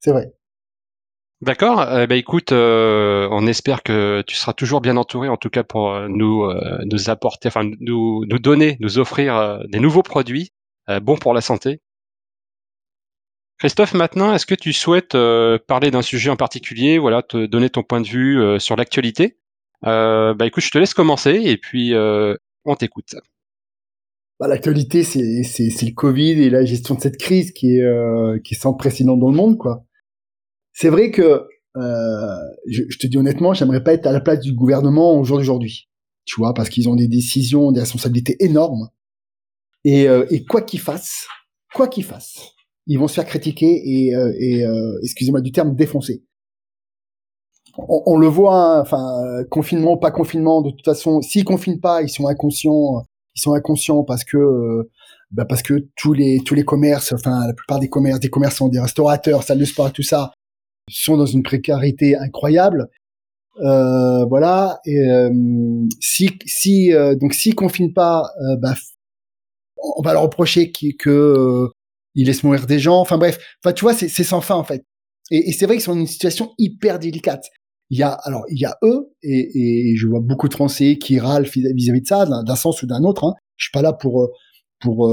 [0.00, 0.32] C'est vrai.
[1.40, 1.76] D'accord.
[1.76, 5.92] Ben écoute, euh, on espère que tu seras toujours bien entouré, en tout cas pour
[5.92, 6.48] euh, nous
[6.84, 10.52] nous apporter, enfin nous donner, nous offrir des nouveaux produits
[11.02, 11.80] bons pour la santé.
[13.58, 15.16] Christophe, maintenant, est-ce que tu souhaites
[15.66, 19.36] parler d'un sujet en particulier, voilà, te donner ton point de vue sur l'actualité?
[19.82, 23.16] Bah écoute, je te laisse commencer et puis on t'écoute.
[24.40, 28.58] Bah, L'actualité, c'est le Covid et la gestion de cette crise qui est qui est
[28.58, 29.84] sans précédent dans le monde, quoi.
[30.74, 32.36] C'est vrai que euh,
[32.68, 35.38] je, je te dis honnêtement, j'aimerais pas être à la place du gouvernement au jour
[35.38, 35.88] d'aujourd'hui,
[36.24, 38.90] tu vois, parce qu'ils ont des décisions, des responsabilités énormes.
[39.84, 41.26] Et, euh, et quoi qu'ils fassent,
[41.74, 42.52] quoi qu'ils fassent,
[42.86, 46.24] ils vont se faire critiquer et, euh, et euh, excusez-moi du terme, défoncer.
[47.76, 51.80] On, on le voit, hein, enfin, euh, confinement pas confinement, de toute façon, s'ils confinent
[51.80, 54.90] pas, ils sont inconscients, ils sont inconscients parce que euh,
[55.32, 58.68] bah parce que tous les tous les commerces, enfin la plupart des commerces, des commerçants,
[58.68, 60.32] des restaurateurs, salles de sport, tout ça,
[60.90, 62.88] sont dans une précarité incroyable.
[63.60, 64.80] Euh, voilà.
[64.84, 65.30] Et euh,
[66.00, 68.74] si si euh, donc s'ils confinent pas, euh, bah,
[69.96, 71.68] on va leur reprocher qu'ils que
[72.14, 73.00] ils laissent mourir des gens.
[73.00, 74.84] Enfin bref, enfin tu vois, c'est sans fin en fait.
[75.30, 77.46] Et, c'est vrai qu'ils sont dans une situation hyper délicate.
[77.90, 81.18] Il y a alors il y a eux et, je vois beaucoup de Français qui
[81.18, 83.24] râlent vis- vis-à-vis de ça, d'un sens ou d'un autre.
[83.24, 83.34] Hein.
[83.56, 84.30] Je suis pas là pour
[84.80, 85.10] pour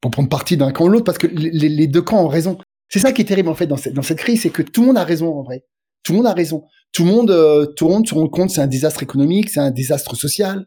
[0.00, 2.58] pour prendre parti d'un camp ou l'autre parce que les deux camps ont raison.
[2.92, 4.98] C'est ça qui est terrible en fait dans cette crise, c'est que tout le monde
[4.98, 5.64] a raison en vrai.
[6.02, 6.64] Tout le monde a raison.
[6.92, 10.66] Tout le monde euh, se rend compte c'est un désastre économique, c'est un désastre social,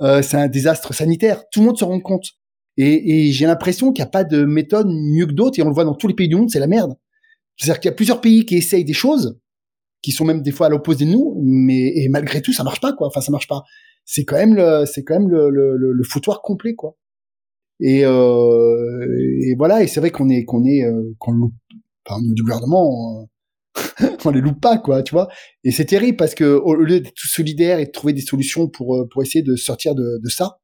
[0.00, 1.42] euh, c'est un désastre sanitaire.
[1.52, 2.24] Tout le monde se rend compte.
[2.78, 5.68] Et, et j'ai l'impression qu'il n'y a pas de méthode mieux que d'autres et on
[5.68, 6.94] le voit dans tous les pays du monde, c'est la merde.
[7.56, 9.38] C'est-à-dire qu'il y a plusieurs pays qui essayent des choses
[10.00, 12.80] qui sont même des fois à l'opposé de nous, mais et malgré tout ça marche
[12.80, 13.08] pas quoi.
[13.08, 13.64] Enfin ça marche pas.
[14.06, 16.96] C'est quand même le c'est quand même le, le, le, le foutoir complet quoi.
[17.80, 19.06] Et, euh,
[19.42, 21.54] et voilà, et c'est vrai qu'on est qu'on est euh, qu'on loupe,
[22.20, 23.28] niveau du gouvernement,
[24.02, 25.28] euh, on les loupe pas quoi, tu vois.
[25.64, 28.68] Et c'est terrible parce que au lieu d'être tous solidaires et de trouver des solutions
[28.68, 30.58] pour pour essayer de sortir de, de ça,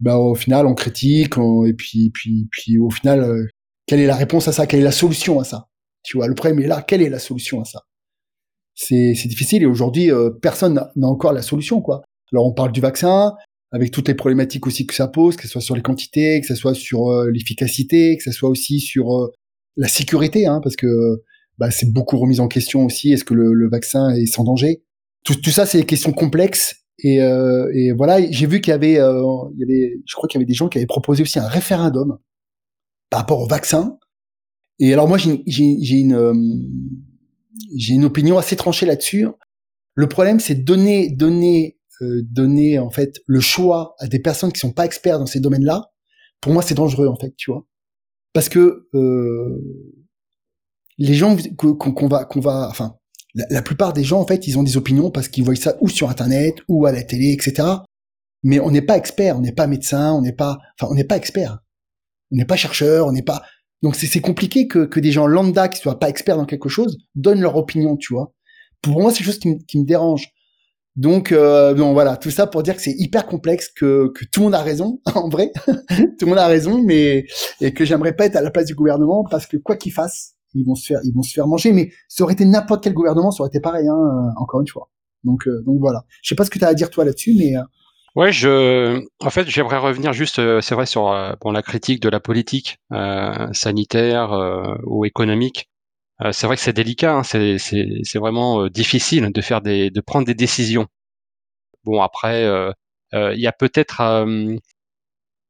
[0.00, 3.48] bah au final on critique on- et puis puis puis au final
[3.86, 4.66] quelle est la réponse à ça?
[4.66, 5.68] Quelle est la solution à ça?
[6.02, 6.82] Tu vois, le problème est là.
[6.82, 7.82] Quelle est la solution à ça?
[8.74, 10.10] C'est difficile et aujourd'hui
[10.42, 12.02] personne n'a encore la solution quoi.
[12.32, 13.32] Alors on parle du vaccin,
[13.76, 16.46] avec toutes les problématiques aussi que ça pose, que ce soit sur les quantités, que
[16.46, 19.32] ce soit sur euh, l'efficacité, que ce soit aussi sur euh,
[19.76, 21.22] la sécurité, hein, parce que
[21.58, 23.12] bah, c'est beaucoup remis en question aussi.
[23.12, 24.82] Est-ce que le, vaccin est sans danger?
[25.24, 26.86] Tout, ça, c'est des questions complexes.
[27.00, 29.22] Et, euh, et voilà, j'ai vu qu'il y avait, euh,
[29.56, 32.18] y avait, je crois qu'il y avait des gens qui avaient proposé aussi un référendum
[33.10, 33.98] par rapport au vaccin.
[34.78, 35.42] Et alors moi, j'ai
[35.98, 36.80] une,
[37.76, 39.26] j'ai une opinion assez tranchée là-dessus.
[39.94, 44.72] Le problème, c'est donner, donner, donner en fait le choix à des personnes qui sont
[44.72, 45.92] pas experts dans ces domaines-là.
[46.40, 47.66] Pour moi, c'est dangereux en fait, tu vois,
[48.36, 49.58] parce que euh,
[50.98, 52.96] les gens qu'on va, qu'on va, enfin,
[53.34, 55.88] la, plupart des gens, en fait, ils ont des opinions parce qu'ils voient ça ou
[55.88, 57.66] sur Internet ou à la télé, etc.
[58.42, 61.04] Mais on n'est pas expert, on n'est pas médecin, on n'est pas, enfin, on n'est
[61.04, 61.60] pas expert.
[62.30, 63.42] On n'est pas chercheur, on n'est pas.
[63.82, 66.98] Donc c'est compliqué que, que des gens lambda qui soient pas experts dans quelque chose
[67.14, 68.34] donnent leur opinion, tu vois.
[68.82, 70.28] Pour moi, c'est quelque chose qui me dérange.
[70.96, 74.44] Donc, euh, bon, voilà, tout ça pour dire que c'est hyper complexe, que, tout le
[74.44, 75.52] monde a raison, en vrai,
[76.18, 77.26] tout le monde a raison, mais
[77.60, 80.34] et que j'aimerais pas être à la place du gouvernement parce que quoi qu'ils fassent,
[80.54, 81.72] ils vont se faire, ils vont se faire manger.
[81.72, 84.68] Mais ça aurait été n'importe quel gouvernement, ça aurait été pareil, hein, euh, encore une
[84.68, 84.88] fois.
[85.22, 86.04] Donc, euh, donc voilà.
[86.22, 87.56] Je sais pas ce que tu as à dire toi là-dessus, mais.
[87.56, 87.62] Euh...
[88.14, 91.02] Ouais, je, en fait, j'aimerais revenir juste, c'est vrai, sur
[91.42, 92.78] bon, la critique de la politique
[93.52, 95.68] sanitaire ou économique.
[96.22, 97.58] Euh, c'est vrai que c'est délicat, hein, c'est,
[98.18, 100.86] vraiment euh, difficile de faire des, de prendre des décisions.
[101.84, 102.72] Bon après, euh,
[103.12, 104.02] il y a peut-être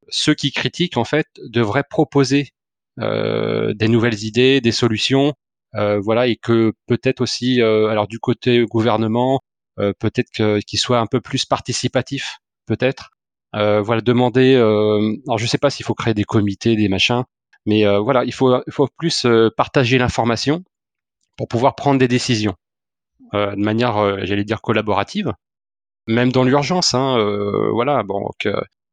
[0.09, 2.51] ceux qui critiquent en fait devraient proposer
[2.99, 5.35] des nouvelles idées, des solutions,
[5.73, 9.41] voilà, et que peut-être aussi, alors du côté gouvernement,
[9.77, 13.11] peut-être qu'il soit un peu plus participatif, peut-être.
[13.53, 14.55] voilà, demander.
[14.57, 17.25] alors je sais pas s'il faut créer des comités, des machins,
[17.67, 20.63] mais euh, voilà, il faut, il faut plus euh, partager l'information
[21.37, 22.55] pour pouvoir prendre des décisions
[23.35, 25.35] euh, de manière, j'allais dire, collaborative,
[26.07, 26.95] même dans l'urgence.
[26.95, 27.19] Hein,
[27.73, 28.31] voilà, bon,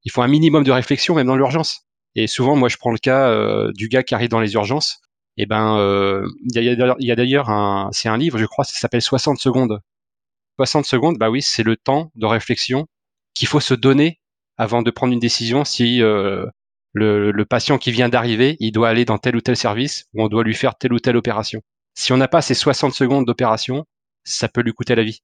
[0.03, 1.81] il faut un minimum de réflexion même dans l'urgence.
[2.15, 3.31] Et souvent, moi, je prends le cas
[3.73, 4.99] du gars qui arrive dans les urgences.
[5.37, 9.01] Et eh ben, il y a, d'ailleurs un, c'est un livre, je crois, ça s'appelle
[9.01, 9.79] 60 secondes.
[10.57, 12.87] 60 secondes, bah oui, c'est le temps de réflexion
[13.33, 14.19] qu'il faut se donner
[14.57, 16.01] avant de prendre une décision si
[16.93, 20.27] le, patient qui vient d'arriver, il doit aller dans tel ou tel service ou on
[20.27, 21.61] doit lui faire telle ou telle opération.
[21.95, 23.85] Si on n'a pas ces 60 secondes d'opération,
[24.23, 25.21] ça peut lui coûter la vie.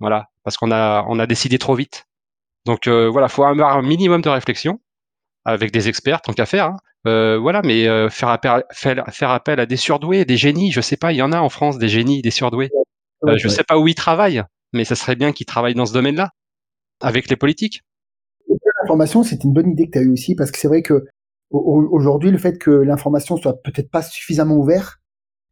[0.00, 2.06] Voilà, parce qu'on a on a décidé trop vite.
[2.64, 4.80] Donc euh, voilà, faut avoir un minimum de réflexion
[5.44, 6.66] avec des experts, tant qu'à faire.
[6.66, 6.76] Hein.
[7.06, 10.96] Euh, voilà, mais euh, faire, appel, faire, appel à des surdoués, des génies, je sais
[10.96, 12.70] pas, il y en a en France des génies, des surdoués.
[13.24, 15.92] Euh, je sais pas où ils travaillent, mais ça serait bien qu'ils travaillent dans ce
[15.92, 16.30] domaine-là,
[17.00, 17.82] avec les politiques
[18.82, 21.04] l'information, c'est une bonne idée que tu as eu aussi, parce que c'est vrai que
[21.50, 24.98] aujourd'hui, le fait que l'information soit peut-être pas suffisamment ouverte,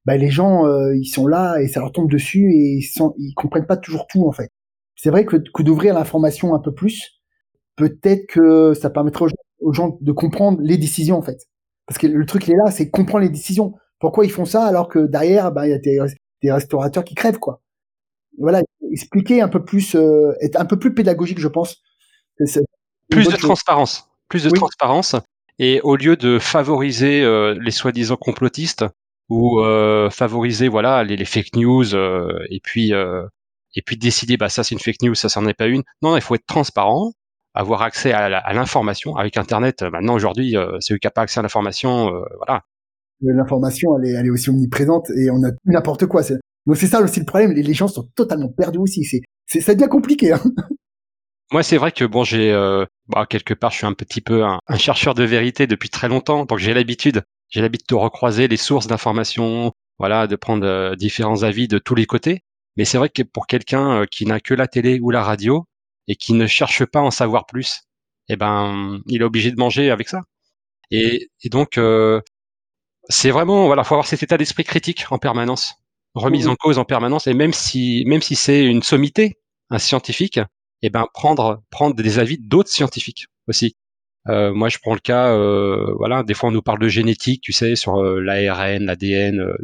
[0.04, 3.14] bah, les gens, euh, ils sont là et ça leur tombe dessus et ils, sont,
[3.34, 4.50] comprennent pas toujours tout, en fait.
[4.94, 7.20] C'est vrai que, d'ouvrir l'information un peu plus,
[7.76, 9.26] peut-être que ça permettrait
[9.60, 11.38] aux gens, de comprendre les décisions, en fait.
[11.86, 13.74] Parce que le truc, il est là, c'est comprendre les décisions.
[13.98, 15.98] Pourquoi ils font ça alors que derrière, bah, il y a des,
[16.42, 17.62] des, restaurateurs qui crèvent, quoi.
[18.38, 21.82] Voilà, expliquer un peu plus, euh, être un peu plus pédagogique, je pense.
[23.10, 25.16] Plus de transparence, plus de transparence.
[25.58, 28.84] Et au lieu de favoriser euh, les soi-disant complotistes
[29.28, 34.48] ou euh, favoriser voilà les, les fake news euh, et puis et puis décider bah
[34.48, 35.82] ça c'est une fake news, ça c'en est pas une.
[36.02, 37.12] Non, il faut être transparent,
[37.54, 39.16] avoir accès à, l'information.
[39.16, 42.62] Avec Internet, maintenant aujourd'hui, c'est eux qui n'ont pas accès à l'information, voilà.
[43.22, 46.22] L'information, elle est, elle est aussi omniprésente et on a n'importe quoi.
[46.66, 47.52] Donc c'est ça aussi le problème.
[47.52, 49.04] Les, gens sont totalement perdus aussi.
[49.04, 50.32] C'est, c'est, ça devient compliqué.
[50.32, 50.42] Hein
[51.52, 54.44] moi, c'est vrai que bon, j'ai euh, bah, quelque part, je suis un petit peu
[54.44, 58.56] un, chercheur de vérité depuis très longtemps, donc j'ai l'habitude, j'ai l'habitude de recroiser les
[58.56, 62.40] sources d'informations, voilà, de prendre euh, différents avis de tous les côtés.
[62.76, 65.66] Mais c'est vrai que pour quelqu'un euh, qui n'a que la télé ou la radio
[66.08, 67.82] et qui ne cherche pas à en savoir plus,
[68.28, 70.22] eh ben, il est obligé de manger avec ça.
[70.90, 71.78] Et, et donc,
[73.08, 75.74] c'est vraiment, voilà, faut avoir cet état d'esprit critique en permanence,
[76.14, 79.38] remise mmh en cause en permanence, et même si, même si c'est une sommité,
[79.70, 80.40] un scientifique,
[80.82, 83.76] et eh ben prendre prendre des avis d'autres scientifiques aussi.
[84.28, 87.42] Euh, moi, je prends le cas, euh, voilà, des fois on nous parle de génétique,
[87.42, 89.56] tu sais, sur euh, l'ARN, l'ADN euh,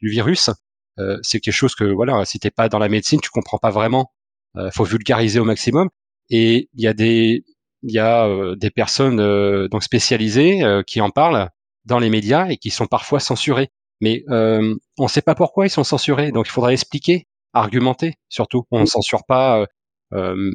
[0.00, 0.50] du virus.
[0.98, 3.70] Euh, c'est quelque chose que, voilà, si t'es pas dans la médecine, tu comprends pas
[3.70, 4.12] vraiment.
[4.56, 5.88] Euh, faut vulgariser au maximum.
[6.30, 7.44] Et il y a des,
[7.82, 11.48] il y a des personnes donc spécialisées qui en parlent
[11.84, 13.70] dans les médias et qui sont parfois censurées.
[14.00, 18.64] Mais on ne sait pas pourquoi ils sont censurés, donc il faudrait expliquer, argumenter surtout.
[18.70, 19.66] On ne censure pas euh,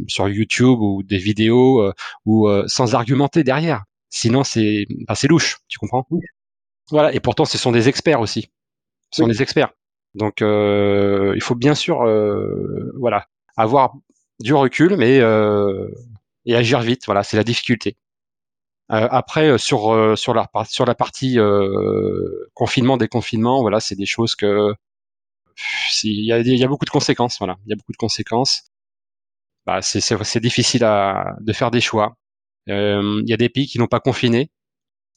[0.08, 1.94] sur YouTube ou des vidéos euh,
[2.26, 3.84] ou euh, sans argumenter derrière.
[4.10, 4.86] Sinon, c'est
[5.16, 6.08] c'est louche, tu comprends?
[6.92, 7.14] Voilà.
[7.14, 8.52] Et pourtant, ce sont des experts aussi.
[9.12, 9.72] Ce sont des experts.
[10.16, 12.06] Donc, il faut bien sûr,
[13.00, 13.96] voilà, avoir
[14.40, 15.18] du recul, mais
[16.46, 17.06] et agir vite.
[17.06, 17.98] Voilà, c'est la difficulté.
[18.92, 24.36] Euh, après, sur sur la sur la partie euh, confinement déconfinement, voilà, c'est des choses
[24.36, 24.74] que
[26.04, 27.38] il y a, y a beaucoup de conséquences.
[27.40, 28.64] Voilà, il y a beaucoup de conséquences
[29.66, 32.18] bah, c'est difficile à, de faire des choix.
[32.70, 34.52] Euh, il y a des pays qui n'ont pas confiné,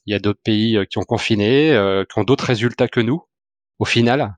[0.05, 2.99] il y a d'autres pays euh, qui ont confiné, euh, qui ont d'autres résultats que
[2.99, 3.21] nous,
[3.79, 4.35] au final, en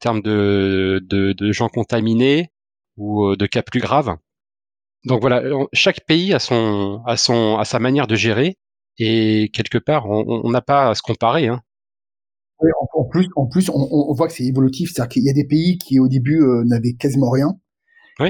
[0.00, 2.50] termes de, de, de gens contaminés
[2.96, 4.16] ou de cas plus graves.
[5.04, 8.56] Donc voilà, chaque pays a son, a son, a sa manière de gérer
[8.98, 11.46] et quelque part, on n'a pas à se comparer.
[11.46, 11.62] Hein.
[12.94, 15.46] en, plus, en plus, on, on voit que c'est évolutif, c'est-à-dire qu'il y a des
[15.46, 17.54] pays qui au début euh, n'avaient quasiment rien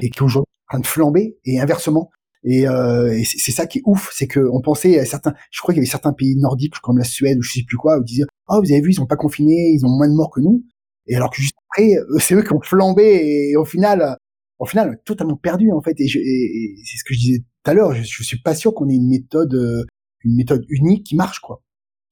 [0.03, 2.11] et qui aujourd'hui train de flamber et inversement.
[2.45, 5.61] Et, euh, et c'est ça qui est ouf, c'est que on pensait à certains, je
[5.61, 7.99] crois qu'il y avait certains pays nordiques comme la Suède ou je sais plus quoi,
[7.99, 10.15] où ils disaient oh vous avez vu ils ont pas confiné, ils ont moins de
[10.15, 10.65] morts que nous.
[11.07, 14.17] Et alors que juste après, euh, c'est eux qui ont flambé et au final,
[14.61, 15.99] au final, totalement perdu en fait.
[15.99, 18.73] Et, et, c'est ce que je disais tout à l'heure, je, je suis pas sûr
[18.73, 19.85] qu'on ait une méthode, euh,
[20.25, 21.63] une méthode unique qui marche quoi.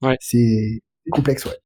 [0.03, 0.17] Ouais.
[0.21, 1.57] C'est complexe, ouais.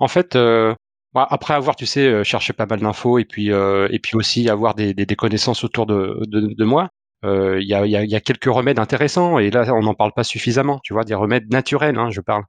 [0.00, 0.74] En fait, euh,
[1.14, 4.16] bah, après avoir, tu sais, euh, cherché pas mal d'infos et puis euh, et puis
[4.16, 6.90] aussi avoir des, des, des connaissances autour de, de, de moi,
[7.24, 10.12] il y, a, y, a, y, a, quelques remèdes intéressants et là on n'en parle
[10.14, 10.80] pas suffisamment.
[10.84, 12.44] Tu vois, des remèdes naturels, hein, je parle.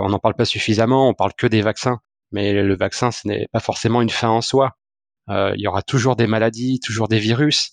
[0.00, 1.08] on n'en parle pas suffisamment.
[1.08, 2.00] On parle que des vaccins,
[2.32, 4.72] mais le vaccin ce n'est pas forcément une fin en soi.
[5.28, 7.72] Il y aura toujours des maladies, toujours des virus.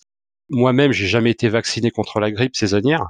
[0.49, 3.05] Moi-même, j'ai jamais été vacciné contre la grippe saisonnière.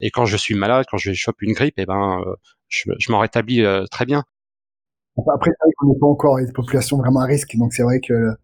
[0.00, 2.20] Et quand je suis malade, quand je chope une grippe, eh ben,
[2.68, 4.24] je, je m'en rétablis très bien.
[5.32, 8.34] Après, qu'on n'est pas encore une population vraiment à risque, donc c'est vrai que.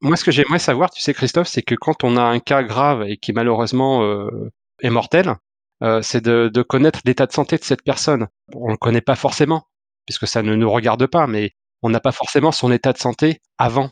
[0.00, 2.62] Moi, ce que j'aimerais savoir, tu sais, Christophe, c'est que quand on a un cas
[2.62, 4.50] grave et qui malheureusement euh,
[4.82, 5.36] est mortel,
[5.82, 8.28] euh, c'est de, connaître l'état de santé de cette personne.
[8.54, 9.64] On ne connaît pas forcément,
[10.06, 11.52] puisque ça ne nous regarde pas, mais
[11.82, 13.90] on n'a pas forcément son état de santé avant.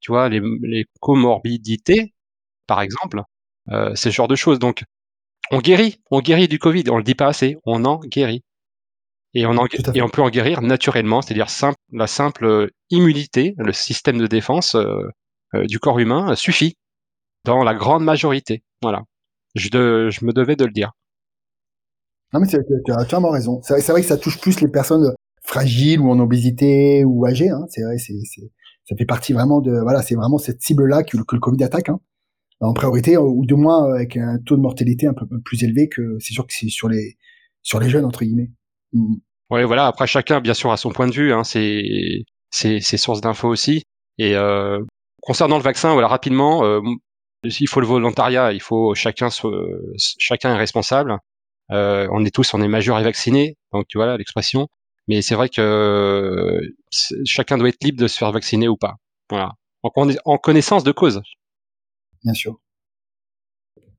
[0.00, 2.14] Tu vois, les, comorbidités,
[2.66, 3.22] par exemple,
[3.70, 4.58] euh, ce genre de choses.
[4.58, 4.84] Donc,
[5.50, 8.44] on guérit, on guérit du Covid, on le dit pas assez, on en guérit.
[9.34, 9.54] Et on,
[9.94, 14.26] et on peut en guérir naturellement, c'est-à-dire simple, la simple euh, immunité, le système de
[14.26, 15.08] défense euh,
[15.54, 16.76] euh, du corps humain suffit
[17.44, 18.62] dans la grande majorité.
[18.82, 19.02] Voilà.
[19.54, 20.92] Je, de, je me devais de le dire.
[22.34, 22.56] Non mais tu
[22.92, 23.60] as entièrement raison.
[23.62, 27.50] C'est vrai, que ça touche plus les personnes fragiles ou en obésité ou âgées.
[27.50, 27.66] Hein.
[27.68, 28.14] C'est vrai, c'est
[28.84, 31.90] ça fait partie vraiment de voilà, c'est vraiment cette cible-là que, que, le Covid attaque.
[31.90, 32.00] Hein.
[32.60, 36.16] En priorité, ou du moins avec un taux de mortalité un peu plus élevé que
[36.20, 37.16] c'est sûr que c'est sur les
[37.62, 38.50] sur les jeunes entre guillemets.
[38.92, 39.16] Mmh.
[39.50, 39.86] Oui, voilà.
[39.86, 41.32] Après, chacun, bien sûr, a son point de vue.
[41.32, 43.84] Hein, c'est ses sources d'infos aussi.
[44.18, 44.80] Et euh,
[45.20, 46.80] concernant le vaccin, voilà, rapidement, euh,
[47.44, 48.52] il faut le volontariat.
[48.52, 49.28] Il faut chacun,
[49.96, 51.18] chacun est responsable.
[51.70, 53.56] Euh, on est tous, on est majeur et vacciné.
[53.72, 54.68] Donc, tu vois l'expression.
[55.08, 56.60] Mais c'est vrai que
[57.24, 58.94] chacun doit être libre de se faire vacciner ou pas.
[59.28, 59.52] Voilà.
[59.82, 59.90] En,
[60.24, 61.20] en connaissance de cause.
[62.24, 62.58] Bien sûr.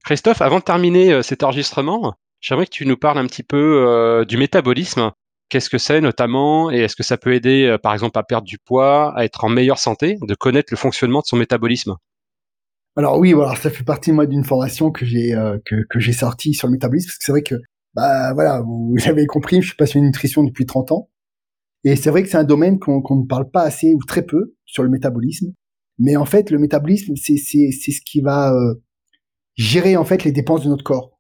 [0.05, 4.25] Christophe, avant de terminer cet enregistrement, J'aimerais que tu nous parles un petit peu euh,
[4.25, 5.11] du métabolisme.
[5.47, 8.45] Qu'est-ce que c'est notamment et est-ce que ça peut aider euh, par exemple à perdre
[8.45, 11.95] du poids, à être en meilleure santé, de connaître le fonctionnement de son métabolisme?
[12.97, 16.11] Alors oui, voilà, ça fait partie moi d'une formation que j'ai euh, que, que j'ai
[16.11, 17.55] sortie sur le métabolisme parce que c'est vrai que
[17.93, 21.09] bah voilà, vous, avez compris, je suis passionné de nutrition depuis 30 ans
[21.85, 24.53] et c'est vrai que c'est un domaine qu'on ne parle pas assez ou très peu
[24.65, 25.53] sur le métabolisme.
[25.97, 28.73] Mais en fait, le métabolisme, c'est c'est c'est ce qui va euh,
[29.55, 31.12] gérer en fait les dépenses de notre corps.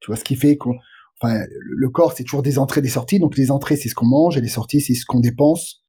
[0.00, 0.74] Tu vois, ce qui fait qu'on,
[1.20, 3.18] enfin, le corps, c'est toujours des entrées, des sorties.
[3.18, 5.82] Donc les entrées, c'est ce qu'on mange, et les sorties, c'est ce qu'on dépense.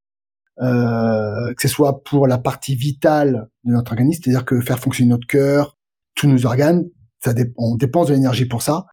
[0.62, 5.10] Euh, que ce soit pour la partie vitale de notre organisme, c'est-à-dire que faire fonctionner
[5.10, 5.78] notre cœur,
[6.14, 6.86] tous nos organes,
[7.24, 8.86] ça on dépense de l'énergie pour ça.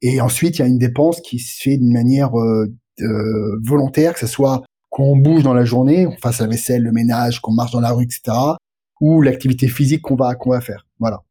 [0.00, 2.72] Et ensuite, il y a une dépense qui se fait d'une manière euh,
[3.64, 7.40] volontaire, que ce soit qu'on bouge dans la journée, on fasse la vaisselle, le ménage,
[7.40, 8.36] qu'on marche dans la rue, etc.,
[9.00, 10.86] ou l'activité physique qu'on va qu'on va faire.
[10.98, 11.22] Voilà.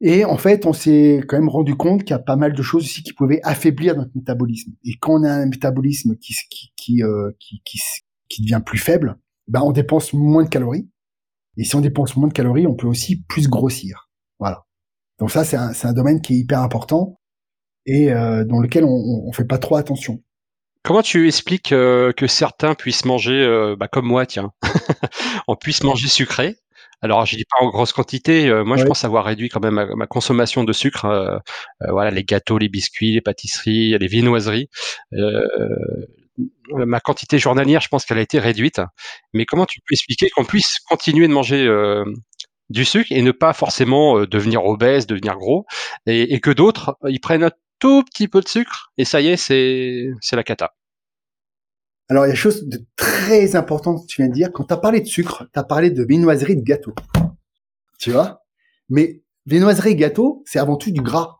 [0.00, 2.62] Et en fait, on s'est quand même rendu compte qu'il y a pas mal de
[2.62, 4.72] choses aussi qui pouvaient affaiblir notre métabolisme.
[4.84, 7.80] Et quand on a un métabolisme qui qui qui, euh, qui, qui,
[8.28, 10.88] qui, devient plus faible, ben on dépense moins de calories.
[11.56, 14.08] Et si on dépense moins de calories, on peut aussi plus grossir.
[14.38, 14.66] Voilà.
[15.18, 17.18] Donc ça, c'est un, un domaine qui est hyper important
[17.84, 20.22] et euh, dans lequel on, on fait pas trop attention.
[20.84, 24.52] Comment tu expliques euh, que certains puissent manger, euh, bah, comme moi, tiens,
[25.48, 26.56] on puisse manger sucré,
[27.00, 28.48] alors, je dis pas en grosse quantité.
[28.48, 31.04] Euh, moi, je pense avoir réduit quand même ma, consommation de sucre.
[31.04, 31.38] Euh,
[31.82, 34.68] euh, voilà, les gâteaux, les biscuits, les pâtisseries, les viennoiseries.
[36.72, 38.80] ma quantité journalière, je pense qu'elle a été réduite.
[39.32, 41.68] Mais comment tu peux expliquer qu'on puisse continuer de manger
[42.70, 45.66] du sucre et ne pas forcément devenir obèse, devenir gros,
[46.06, 49.28] et, et que d'autres, ils prennent un tout petit peu de sucre et ça y
[49.28, 50.74] est, c'est c'est la cata.
[52.08, 54.50] Alors, il y a chose de très importante que tu viens de dire.
[54.52, 56.94] Quand tu as parlé de sucre, tu as parlé de viennoiserie de gâteau.
[57.98, 58.42] Tu vois?
[58.88, 61.36] Mais viennoiserie et gâteau, c'est avant tout du gras,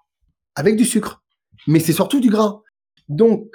[0.55, 1.23] avec du sucre.
[1.67, 2.61] Mais c'est surtout du gras.
[3.09, 3.47] Donc,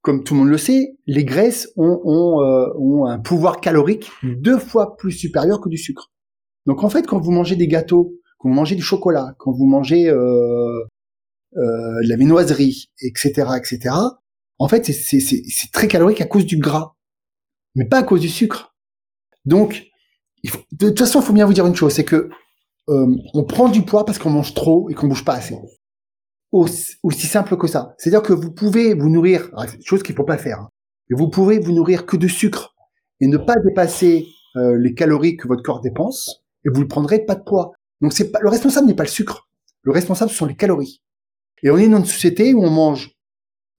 [0.00, 4.10] comme tout le monde le sait, les graisses ont, ont, euh, ont un pouvoir calorique
[4.22, 6.10] deux fois plus supérieur que du sucre.
[6.64, 9.66] Donc, en fait, quand vous mangez des gâteaux, quand vous mangez du chocolat, quand vous
[9.66, 10.80] mangez euh,
[11.56, 13.94] euh, de la viennoiserie, etc., etc.,
[14.60, 16.94] en fait, c'est très calorique à cause du gras,
[17.74, 18.74] mais pas à cause du sucre.
[19.46, 19.86] Donc,
[20.72, 22.28] de toute façon, il faut bien vous dire une chose, c'est que
[22.90, 25.58] euh, on prend du poids parce qu'on mange trop et qu'on bouge pas assez.
[26.52, 27.94] Aussi, simple que ça.
[27.96, 29.50] C'est-à-dire que vous pouvez vous nourrir,
[29.82, 30.60] chose qu'il faut pas faire.
[30.60, 30.68] Hein.
[31.10, 32.74] et vous pouvez vous nourrir que de sucre
[33.20, 37.24] et ne pas dépasser euh, les calories que votre corps dépense, et vous ne prendrez
[37.24, 37.72] pas de poids.
[38.02, 39.48] Donc pas le responsable n'est pas le sucre.
[39.82, 41.00] Le responsable ce sont les calories.
[41.62, 43.14] Et on est dans une société où on mange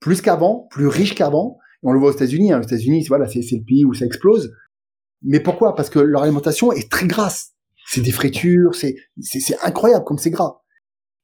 [0.02, 1.58] plus qu'avant, plus riche qu'avant.
[1.82, 2.52] On le voit aux États-Unis.
[2.52, 2.60] Hein.
[2.60, 4.52] Aux États-Unis, voilà, c'est le pays où ça explose.
[5.22, 5.74] Mais pourquoi?
[5.74, 7.54] Parce que leur alimentation est très grasse.
[7.86, 8.96] C'est des fritures, c'est
[9.62, 10.60] incroyable comme c'est gras.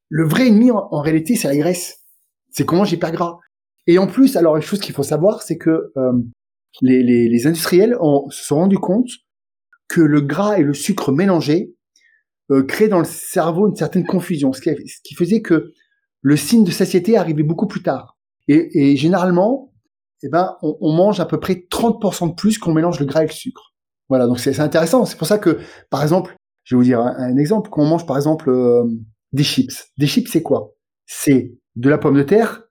[0.09, 2.05] Le vrai ennemi en, réalité, c'est la graisse.
[2.51, 3.39] C'est comment j'ai hyper gras.
[3.87, 6.12] Et en plus, alors une chose qu'il faut savoir, c'est que euh,
[6.83, 9.09] les, les, les, industriels ont, se sont rendus compte
[9.89, 11.74] que le gras et le sucre mélangés
[12.51, 15.72] euh, créaient dans le cerveau une certaine confusion, ce qui, ce qui faisait que
[16.20, 18.17] le signe de satiété arrivait beaucoup plus tard.
[18.49, 19.72] Et, et généralement,
[20.22, 23.22] eh ben, on, on, mange à peu près 30% de plus qu'on mélange le gras
[23.22, 23.74] et le sucre.
[24.09, 25.05] Voilà, donc c'est intéressant.
[25.05, 25.59] C'est pour ça que,
[25.90, 26.34] par exemple,
[26.64, 28.84] je vais vous dire un, exemple, quand on mange par exemple euh,
[29.32, 29.90] des chips.
[29.96, 30.74] Des chips, c'est quoi?
[31.07, 32.64] C'est de la pomme de terre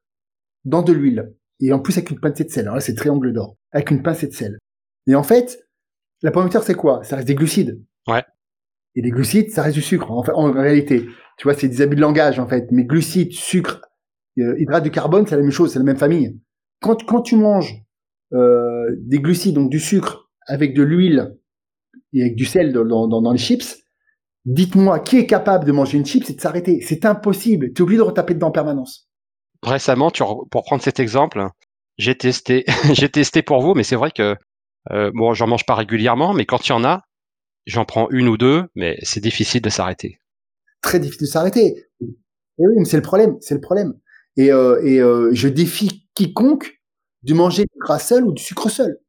[0.66, 1.34] dans de l'huile.
[1.60, 2.66] Et en plus avec une pincée de sel.
[2.66, 3.56] Alors là, c'est triangle d'or.
[3.72, 4.60] Avec une pincée de sel.
[5.08, 5.68] Et en fait,
[6.22, 7.04] la pomme de terre, c'est quoi?
[7.04, 7.84] Ça reste des glucides.
[8.08, 8.24] Ouais.
[8.94, 10.12] Et les glucides, ça reste du sucre.
[10.12, 11.08] En, fait, en réalité,
[11.38, 12.72] tu vois, c'est des abus de langage, en fait.
[12.72, 13.82] Mais glucides, sucre,
[14.40, 16.40] euh, hydrate de carbone, c'est la même chose, c'est la même famille.
[16.82, 17.76] Quand, quand tu manges
[18.34, 21.38] euh, des glucides, donc du sucre, avec de l'huile
[22.14, 23.78] et avec du sel dans, dans, dans les chips,
[24.46, 26.82] dites-moi qui est capable de manger une chips et de s'arrêter?
[26.82, 27.74] C'est impossible.
[27.74, 29.10] Tu es obligé de retaper dedans en permanence.
[29.64, 31.48] Récemment, tu, pour prendre cet exemple,
[31.98, 34.36] j'ai testé, j'ai testé pour vous, mais c'est vrai que
[34.92, 37.02] euh, bon, j'en mange pas régulièrement, mais quand il y en a,
[37.66, 40.20] j'en prends une ou deux, mais c'est difficile de s'arrêter.
[40.82, 41.86] Très difficile de s'arrêter.
[42.00, 43.94] Et oui, mais c'est le problème, c'est le problème.
[44.38, 46.80] Et, euh, et euh, je défie quiconque
[47.24, 49.00] de manger du gras seul ou du sucre seul.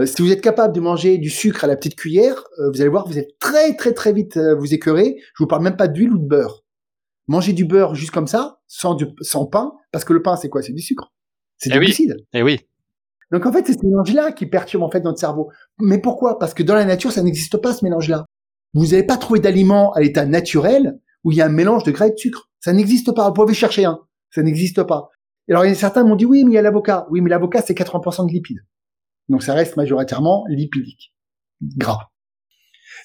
[0.00, 2.80] Euh, si vous êtes capable de manger du sucre à la petite cuillère, euh, vous
[2.80, 5.16] allez voir, vous êtes très très très vite euh, vous écœurer.
[5.34, 6.64] Je vous parle même pas d'huile ou de beurre.
[7.28, 10.48] Mangez du beurre juste comme ça, sans, du, sans pain, parce que le pain c'est
[10.48, 10.62] quoi?
[10.62, 11.12] C'est du sucre.
[11.58, 12.16] C'est eh du glucide.
[12.32, 12.60] Et eh oui.
[13.30, 15.50] Donc en fait, c'est ce mélange-là qui perturbe en fait notre cerveau.
[15.78, 16.38] Mais pourquoi?
[16.38, 18.24] Parce que dans la nature, ça n'existe pas ce mélange-là.
[18.74, 21.92] Vous n'avez pas trouvé d'aliment à l'état naturel où il y a un mélange de
[21.92, 22.48] gras et de sucre.
[22.58, 23.28] Ça n'existe pas.
[23.28, 24.00] Vous pouvez chercher un.
[24.30, 25.10] Ça n'existe pas.
[25.48, 27.06] Alors il y a certains m'ont dit oui, mais il y a l'avocat.
[27.10, 28.64] Oui, mais l'avocat c'est 80% de lipides.
[29.28, 31.14] Donc ça reste majoritairement lipidique,
[31.76, 32.10] gras.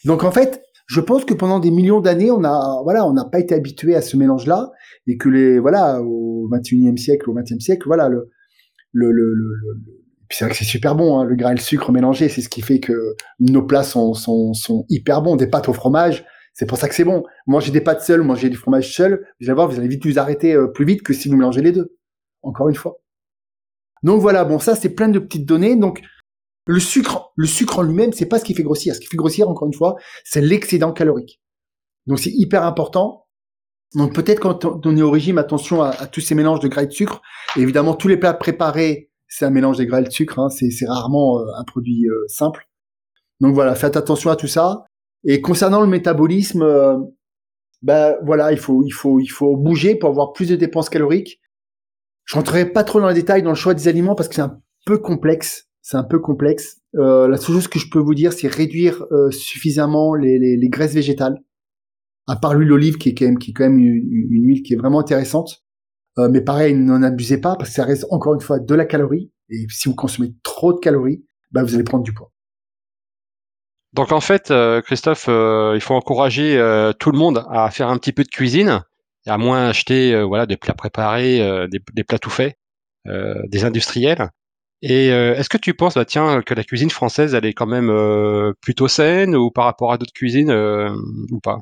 [0.06, 3.26] Donc en fait, je pense que pendant des millions d'années, on a voilà, on n'a
[3.26, 4.72] pas été habitué à ce mélange-là
[5.08, 8.30] et que les voilà au 21e siècle, au 20e siècle, voilà le
[8.92, 9.48] le le, le,
[10.28, 12.42] puis c'est vrai que c'est super bon, hein, le gras et le sucre mélangés, c'est
[12.42, 15.36] ce qui fait que nos plats sont, sont, sont hyper bons.
[15.36, 17.24] Des pâtes au fromage, c'est pour ça que c'est bon.
[17.48, 20.18] Manger des pâtes seules, manger du fromage seul, vous allez voir, vous allez vite vous
[20.18, 21.98] arrêter euh, plus vite que si vous mélangez les deux.
[22.42, 22.98] Encore une fois.
[24.04, 25.76] Donc voilà, bon, ça c'est plein de petites données.
[25.76, 26.02] Donc
[26.66, 28.96] le sucre, le sucre en lui-même, c'est pas ce qui fait grossir.
[28.96, 31.42] Ce qui fait grossir, encore une fois, c'est l'excédent calorique.
[32.08, 33.28] Donc c'est hyper important.
[33.94, 36.88] Donc peut-être quand on est au régime, attention à, tous ces mélanges de gras et
[36.88, 37.22] de sucre.
[37.58, 40.40] évidemment, tous les plats préparés, c'est un mélange de gras et de sucre.
[40.40, 40.50] Hein.
[40.50, 42.70] C'est, rarement euh, un produit euh, simple.
[43.42, 44.86] Donc voilà, faites attention à tout ça.
[45.26, 46.98] Et concernant le métabolisme, euh,
[47.82, 51.42] ben voilà, il faut, il faut, il faut bouger pour avoir plus de dépenses caloriques.
[52.26, 54.42] Je rentrerai pas trop dans les détails dans le choix des aliments parce que c'est
[54.42, 56.82] un peu complexe c'est un peu complexe.
[56.96, 60.58] Euh, la seule chose que je peux vous dire, c'est réduire euh, suffisamment les, les,
[60.58, 61.38] les, graisses végétales.
[62.26, 64.74] À part l'huile d'olive, qui est quand même, qui est quand même une, huile qui
[64.74, 65.64] est vraiment intéressante.
[66.18, 68.86] Euh, mais pareil, n'en abusez pas parce que ça reste encore une fois de la
[68.86, 69.32] calorie.
[69.50, 72.32] Et si vous consommez trop de calories, bah, vous allez prendre du poids.
[73.96, 76.58] Donc en fait, euh, Christophe, euh, il faut encourager
[77.00, 78.84] tout le monde à faire un petit peu de cuisine,
[79.26, 82.58] à moins acheter voilà des plats préparés, des, des, plats tout faits,
[83.06, 84.30] des industriels.
[84.88, 87.66] Et euh, est-ce que tu penses, bah, tiens, que la cuisine française, elle est quand
[87.66, 90.92] même euh, plutôt saine ou par rapport à d'autres cuisines euh,
[91.32, 91.62] ou pas?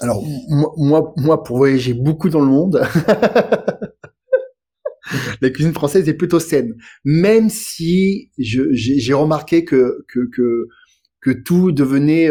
[0.00, 0.24] Alors
[0.76, 2.84] moi, moi, pour voyager beaucoup dans le monde,
[5.40, 6.74] la cuisine française est plutôt saine,
[7.04, 10.66] même si j'ai remarqué que, que que
[11.26, 12.30] que tout devenait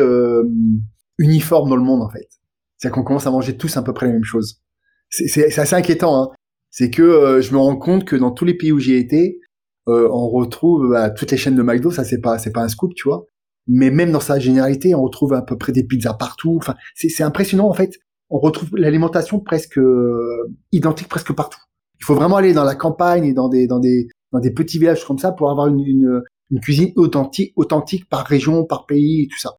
[1.17, 2.29] uniforme dans le monde en fait.
[2.77, 4.61] C'est-à-dire qu'on commence à manger tous à peu près la même chose.
[5.09, 6.23] C'est assez inquiétant.
[6.23, 6.29] Hein.
[6.71, 9.39] C'est que je me rends compte que dans tous les pays où j'ai été,
[9.87, 12.69] euh, on retrouve bah, toutes les chaînes de McDo, ça c'est pas c'est pas un
[12.69, 13.25] scoop, tu vois.
[13.67, 16.55] Mais même dans sa généralité, on retrouve à peu près des pizzas partout.
[16.57, 17.99] Enfin, c'est impressionnant en fait.
[18.29, 21.59] On retrouve l'alimentation presque euh, identique presque partout.
[21.99, 24.79] Il faut vraiment aller dans la campagne et dans des dans des dans des petits
[24.79, 26.21] villages comme ça pour avoir une, une,
[26.51, 29.57] une cuisine authentique authentique par région, par pays et tout ça.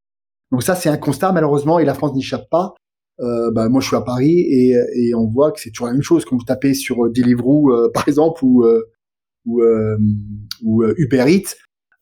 [0.52, 2.74] Donc ça c'est un constat malheureusement et la France n'y échappe pas.
[3.20, 5.94] Euh, bah, moi je suis à Paris et, et on voit que c'est toujours la
[5.94, 8.64] même chose quand vous tapez sur Deliveroo euh, par exemple ou
[9.46, 9.96] ou, euh,
[10.62, 11.54] ou euh, Uber Eats,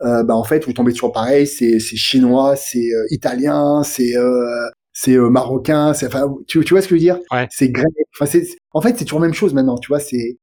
[0.02, 4.14] euh, bah en fait vous tombez toujours pareil, c'est chinois, c'est italien, c'est
[4.92, 7.20] c'est marocain, c'est enfin tu, tu vois ce que je veux dire?
[7.30, 7.46] Ouais.
[7.50, 7.86] C'est grec.
[8.16, 10.38] Enfin c'est en fait c'est toujours la même chose maintenant, tu vois, c'est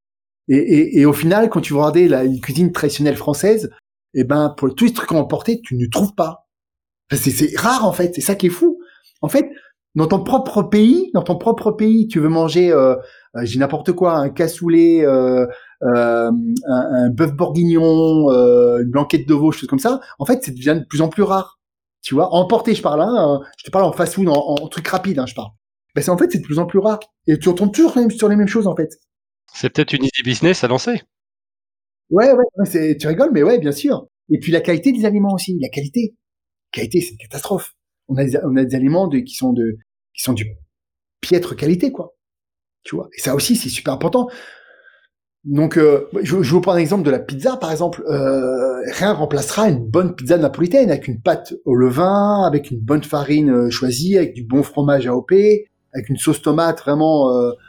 [0.48, 3.70] Et, au final, quand tu vas regarder la cuisine traditionnelle française,
[4.14, 6.47] eh ben, pour tous les trucs qu'on a emporté, tu ne trouves pas.
[7.12, 8.14] c'est rare, en fait.
[8.16, 8.80] C'est ça qui est fou.
[9.22, 9.49] En fait,
[9.95, 12.95] dans ton propre pays, dans ton propre pays, tu veux manger, euh,
[13.36, 15.45] euh j'ai n'importe quoi, un cassoulet, euh,
[15.84, 18.30] euh, un, un bœuf bourguignon,
[18.80, 19.99] une blanquette de veau, choses comme ça.
[20.20, 21.59] En fait, ça devient de plus en plus rare.
[22.01, 25.20] Tu vois, emporter, je parle, hein, je te parle en fast-food, en, en, truc rapide,
[25.20, 25.49] hein, je parle.
[25.93, 26.99] Ben, c'est en fait, c'est de plus en plus rare.
[27.28, 28.89] Et tu retombes toujours sur les mêmes choses, en fait.
[29.53, 31.03] C'est peut-être une idée business à lancer.
[32.12, 34.07] Ouais, ouais, tu rigoles, mais ouais, bien sûr.
[34.30, 36.16] Et puis la qualité des aliments aussi, la qualité.
[36.74, 37.74] La qualité, c'est une catastrophe.
[38.07, 39.78] On a des, on a des aliments qui sont de
[40.14, 40.45] qui sont du
[41.22, 42.16] piètre qualité quoi.
[42.84, 43.09] Tu vois?
[43.18, 44.30] Et ça aussi c'est super important.
[45.43, 48.03] Donc euh, je, je vous prends un exemple de la pizza par exemple.
[48.07, 53.03] Euh, rien remplacera une bonne pizza napolitaine avec une pâte au levain avec une bonne
[53.03, 55.32] farine euh, choisie avec du bon fromage AOP
[55.93, 57.28] avec une sauce tomate vraiment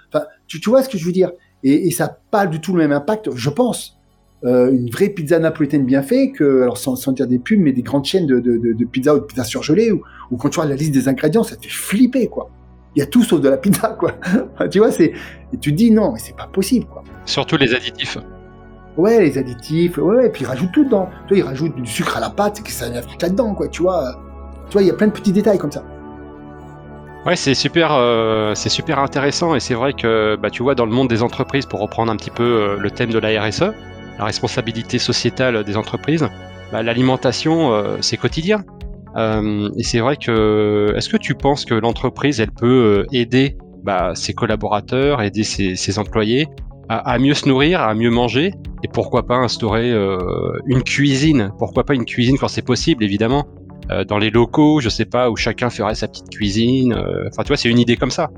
[0.09, 1.33] enfin tu, tu vois ce que je veux dire?
[1.65, 3.99] Et, et ça n'a pas du tout le même impact je pense
[4.45, 7.73] euh, une vraie pizza napolitaine bien faite, que, alors sans, sans, dire des pubs, mais
[7.73, 10.03] des grandes chaînes de, de, de, de pizza ou de pizza surgelée, ou,
[10.37, 12.51] quand tu vois la liste des ingrédients, ça te fait flipper, quoi.
[12.95, 14.15] Il y a tout sauf de la pizza, quoi.
[14.71, 15.13] tu vois, c'est,
[15.53, 17.05] et tu te dis non, mais c'est pas possible, quoi.
[17.25, 18.19] Surtout les additifs.
[18.97, 21.09] Ouais, les additifs, ouais, et puis ils rajoutent tout dedans.
[21.29, 23.69] Tu vois, ils rajoutent du sucre à la pâte, c'est que ça vient là-dedans, quoi,
[23.69, 24.21] tu vois.
[24.69, 25.85] Tu vois, il y a plein de petits détails comme ça.
[27.25, 30.87] Ouais, c'est super, euh, c'est super intéressant et c'est vrai que bah, tu vois dans
[30.87, 33.73] le monde des entreprises, pour reprendre un petit peu euh, le thème de la RSE,
[34.23, 36.29] la responsabilité sociétale des entreprises,
[36.71, 38.65] bah, l'alimentation, euh, c'est quotidien.
[39.17, 42.67] Euh, et c'est vrai que, est-ce que tu penses que l'entreprise, elle peut
[43.01, 46.47] euh, aider bah, ses collaborateurs, aider ses, employés
[46.89, 48.53] à, mieux se nourrir, à mieux manger,
[48.85, 49.93] et pourquoi pas instaurer
[50.67, 51.51] une cuisine?
[51.59, 53.47] Pourquoi pas une cuisine quand c'est possible, évidemment,
[54.09, 56.93] dans les locaux, je sais pas, où chacun ferait sa petite cuisine.
[56.93, 58.29] Enfin, tu vois, c'est une idée comme ça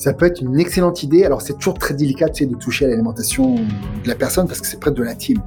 [0.00, 1.24] ça peut être une excellente idée.
[1.24, 4.80] Alors c'est toujours très délicat de toucher à l'alimentation de la personne parce que c'est
[4.80, 5.42] presque de l'intime.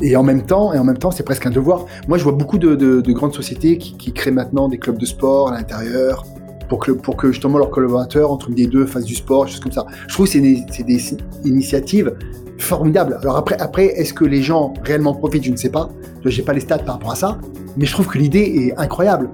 [0.00, 1.86] Et en même temps, et en même temps, c'est presque un devoir.
[2.08, 5.52] Moi, je vois beaucoup de, de, grandes sociétés qui, créent maintenant des clubs de sport
[5.52, 6.26] à l'intérieur
[6.68, 9.70] pour que, pour que justement leurs collaborateurs entre les deux fassent du sport, choses comme
[9.70, 9.86] ça.
[10.08, 12.16] Je trouve que c'est des, initiatives
[12.58, 13.16] formidables.
[13.22, 15.44] Alors après, après, est-ce que les gens réellement profitent?
[15.44, 15.88] Je ne sais pas.
[16.24, 17.38] J'ai pas les stats par rapport à ça,
[17.76, 19.30] mais je trouve que l'idée est incroyable.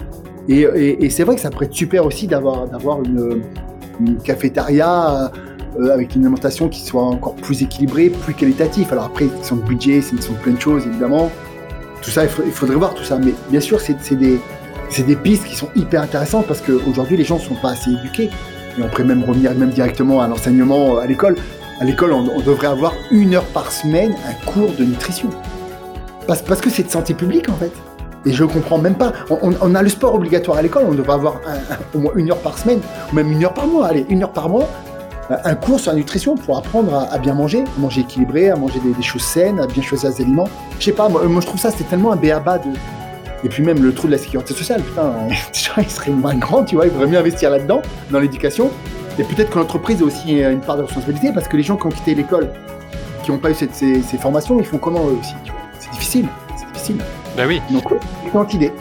[0.51, 3.43] Et, et, c'est vrai que ça pourrait être super aussi d'avoir une
[4.01, 5.31] une cafétéria
[5.79, 8.89] euh, avec une alimentation qui soit encore plus équilibrée, plus qualitative.
[8.91, 11.31] Alors après, c'est une budget, c'est une plein de choses, évidemment.
[12.03, 13.19] Tout ça, il, faudrait voir tout ça.
[13.19, 17.43] Mais bien sûr, c'est des, pistes qui sont hyper intéressantes parce qu'aujourd'hui, les gens ne
[17.43, 18.31] sont pas assez éduqués.
[18.79, 21.37] Et on pourrait même revenir même directement à l'enseignement euh, à l'école.
[21.81, 25.31] À l'école, on, devrait avoir une heure par semaine un cours de nutrition.
[26.27, 27.73] Parce que c'est de santé publique, en fait.
[28.29, 29.15] Et je comprends même pas.
[29.31, 31.41] On, a le sport obligatoire à l'école, on devrait avoir
[31.95, 33.87] au moins une heure par semaine, ou même une heure par mois.
[33.87, 34.69] Allez, une heure par mois,
[35.31, 38.81] un cours sur la nutrition pour apprendre à, bien manger, à manger équilibré, à manger
[38.81, 40.49] des, choses saines, à bien choisir ses aliments.
[40.79, 42.69] Je sais pas, moi, je trouve ça, c'est tellement un béaba de.
[43.45, 45.11] Et puis même le trou de la sécurité sociale, putain,
[45.53, 48.71] déjà, il serait moins grand, tu vois, il faudrait mieux investir là-dedans, dans l'éducation.
[49.19, 51.87] Et peut-être que l'entreprise a aussi une part de responsabilité, parce que les gens qui
[51.87, 52.51] ont quitté l'école,
[53.25, 55.35] qui n'ont pas eu ces, ces, formations, ils font comment eux aussi,
[55.79, 56.27] C'est difficile,
[56.57, 56.99] c'est difficile.
[57.39, 57.63] Ben oui.
[57.71, 57.85] Donc,
[58.29, 58.73] excellente idée.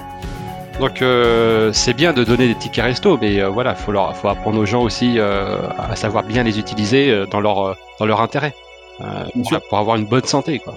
[0.80, 4.28] Donc euh, c'est bien de donner des tickets resto, mais euh, voilà, faut leur, faut
[4.28, 8.54] apprendre aux gens aussi euh, à savoir bien les utiliser dans leur dans leur intérêt,
[9.70, 10.76] pour avoir une bonne santé, quoi.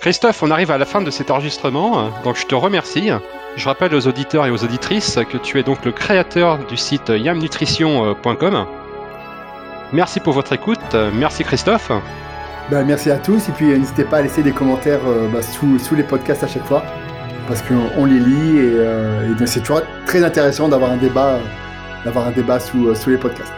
[0.00, 3.10] Christophe, on arrive à la fin de cet enregistrement, donc je te remercie.
[3.54, 7.10] Je rappelle aux auditeurs et aux auditrices que tu es donc le créateur du site
[7.10, 8.66] yamnutrition.com.
[9.92, 11.92] Merci pour votre écoute, merci Christophe.
[12.70, 15.02] Bah, merci à tous et puis n'hésitez pas à laisser des commentaires
[15.32, 16.82] bah, sous, sous, les podcasts à chaque fois
[17.48, 21.38] parce qu'on les lit et, euh, et c'est toujours très intéressant d'avoir un débat,
[22.04, 23.52] d'avoir un débat sous, sous les podcasts.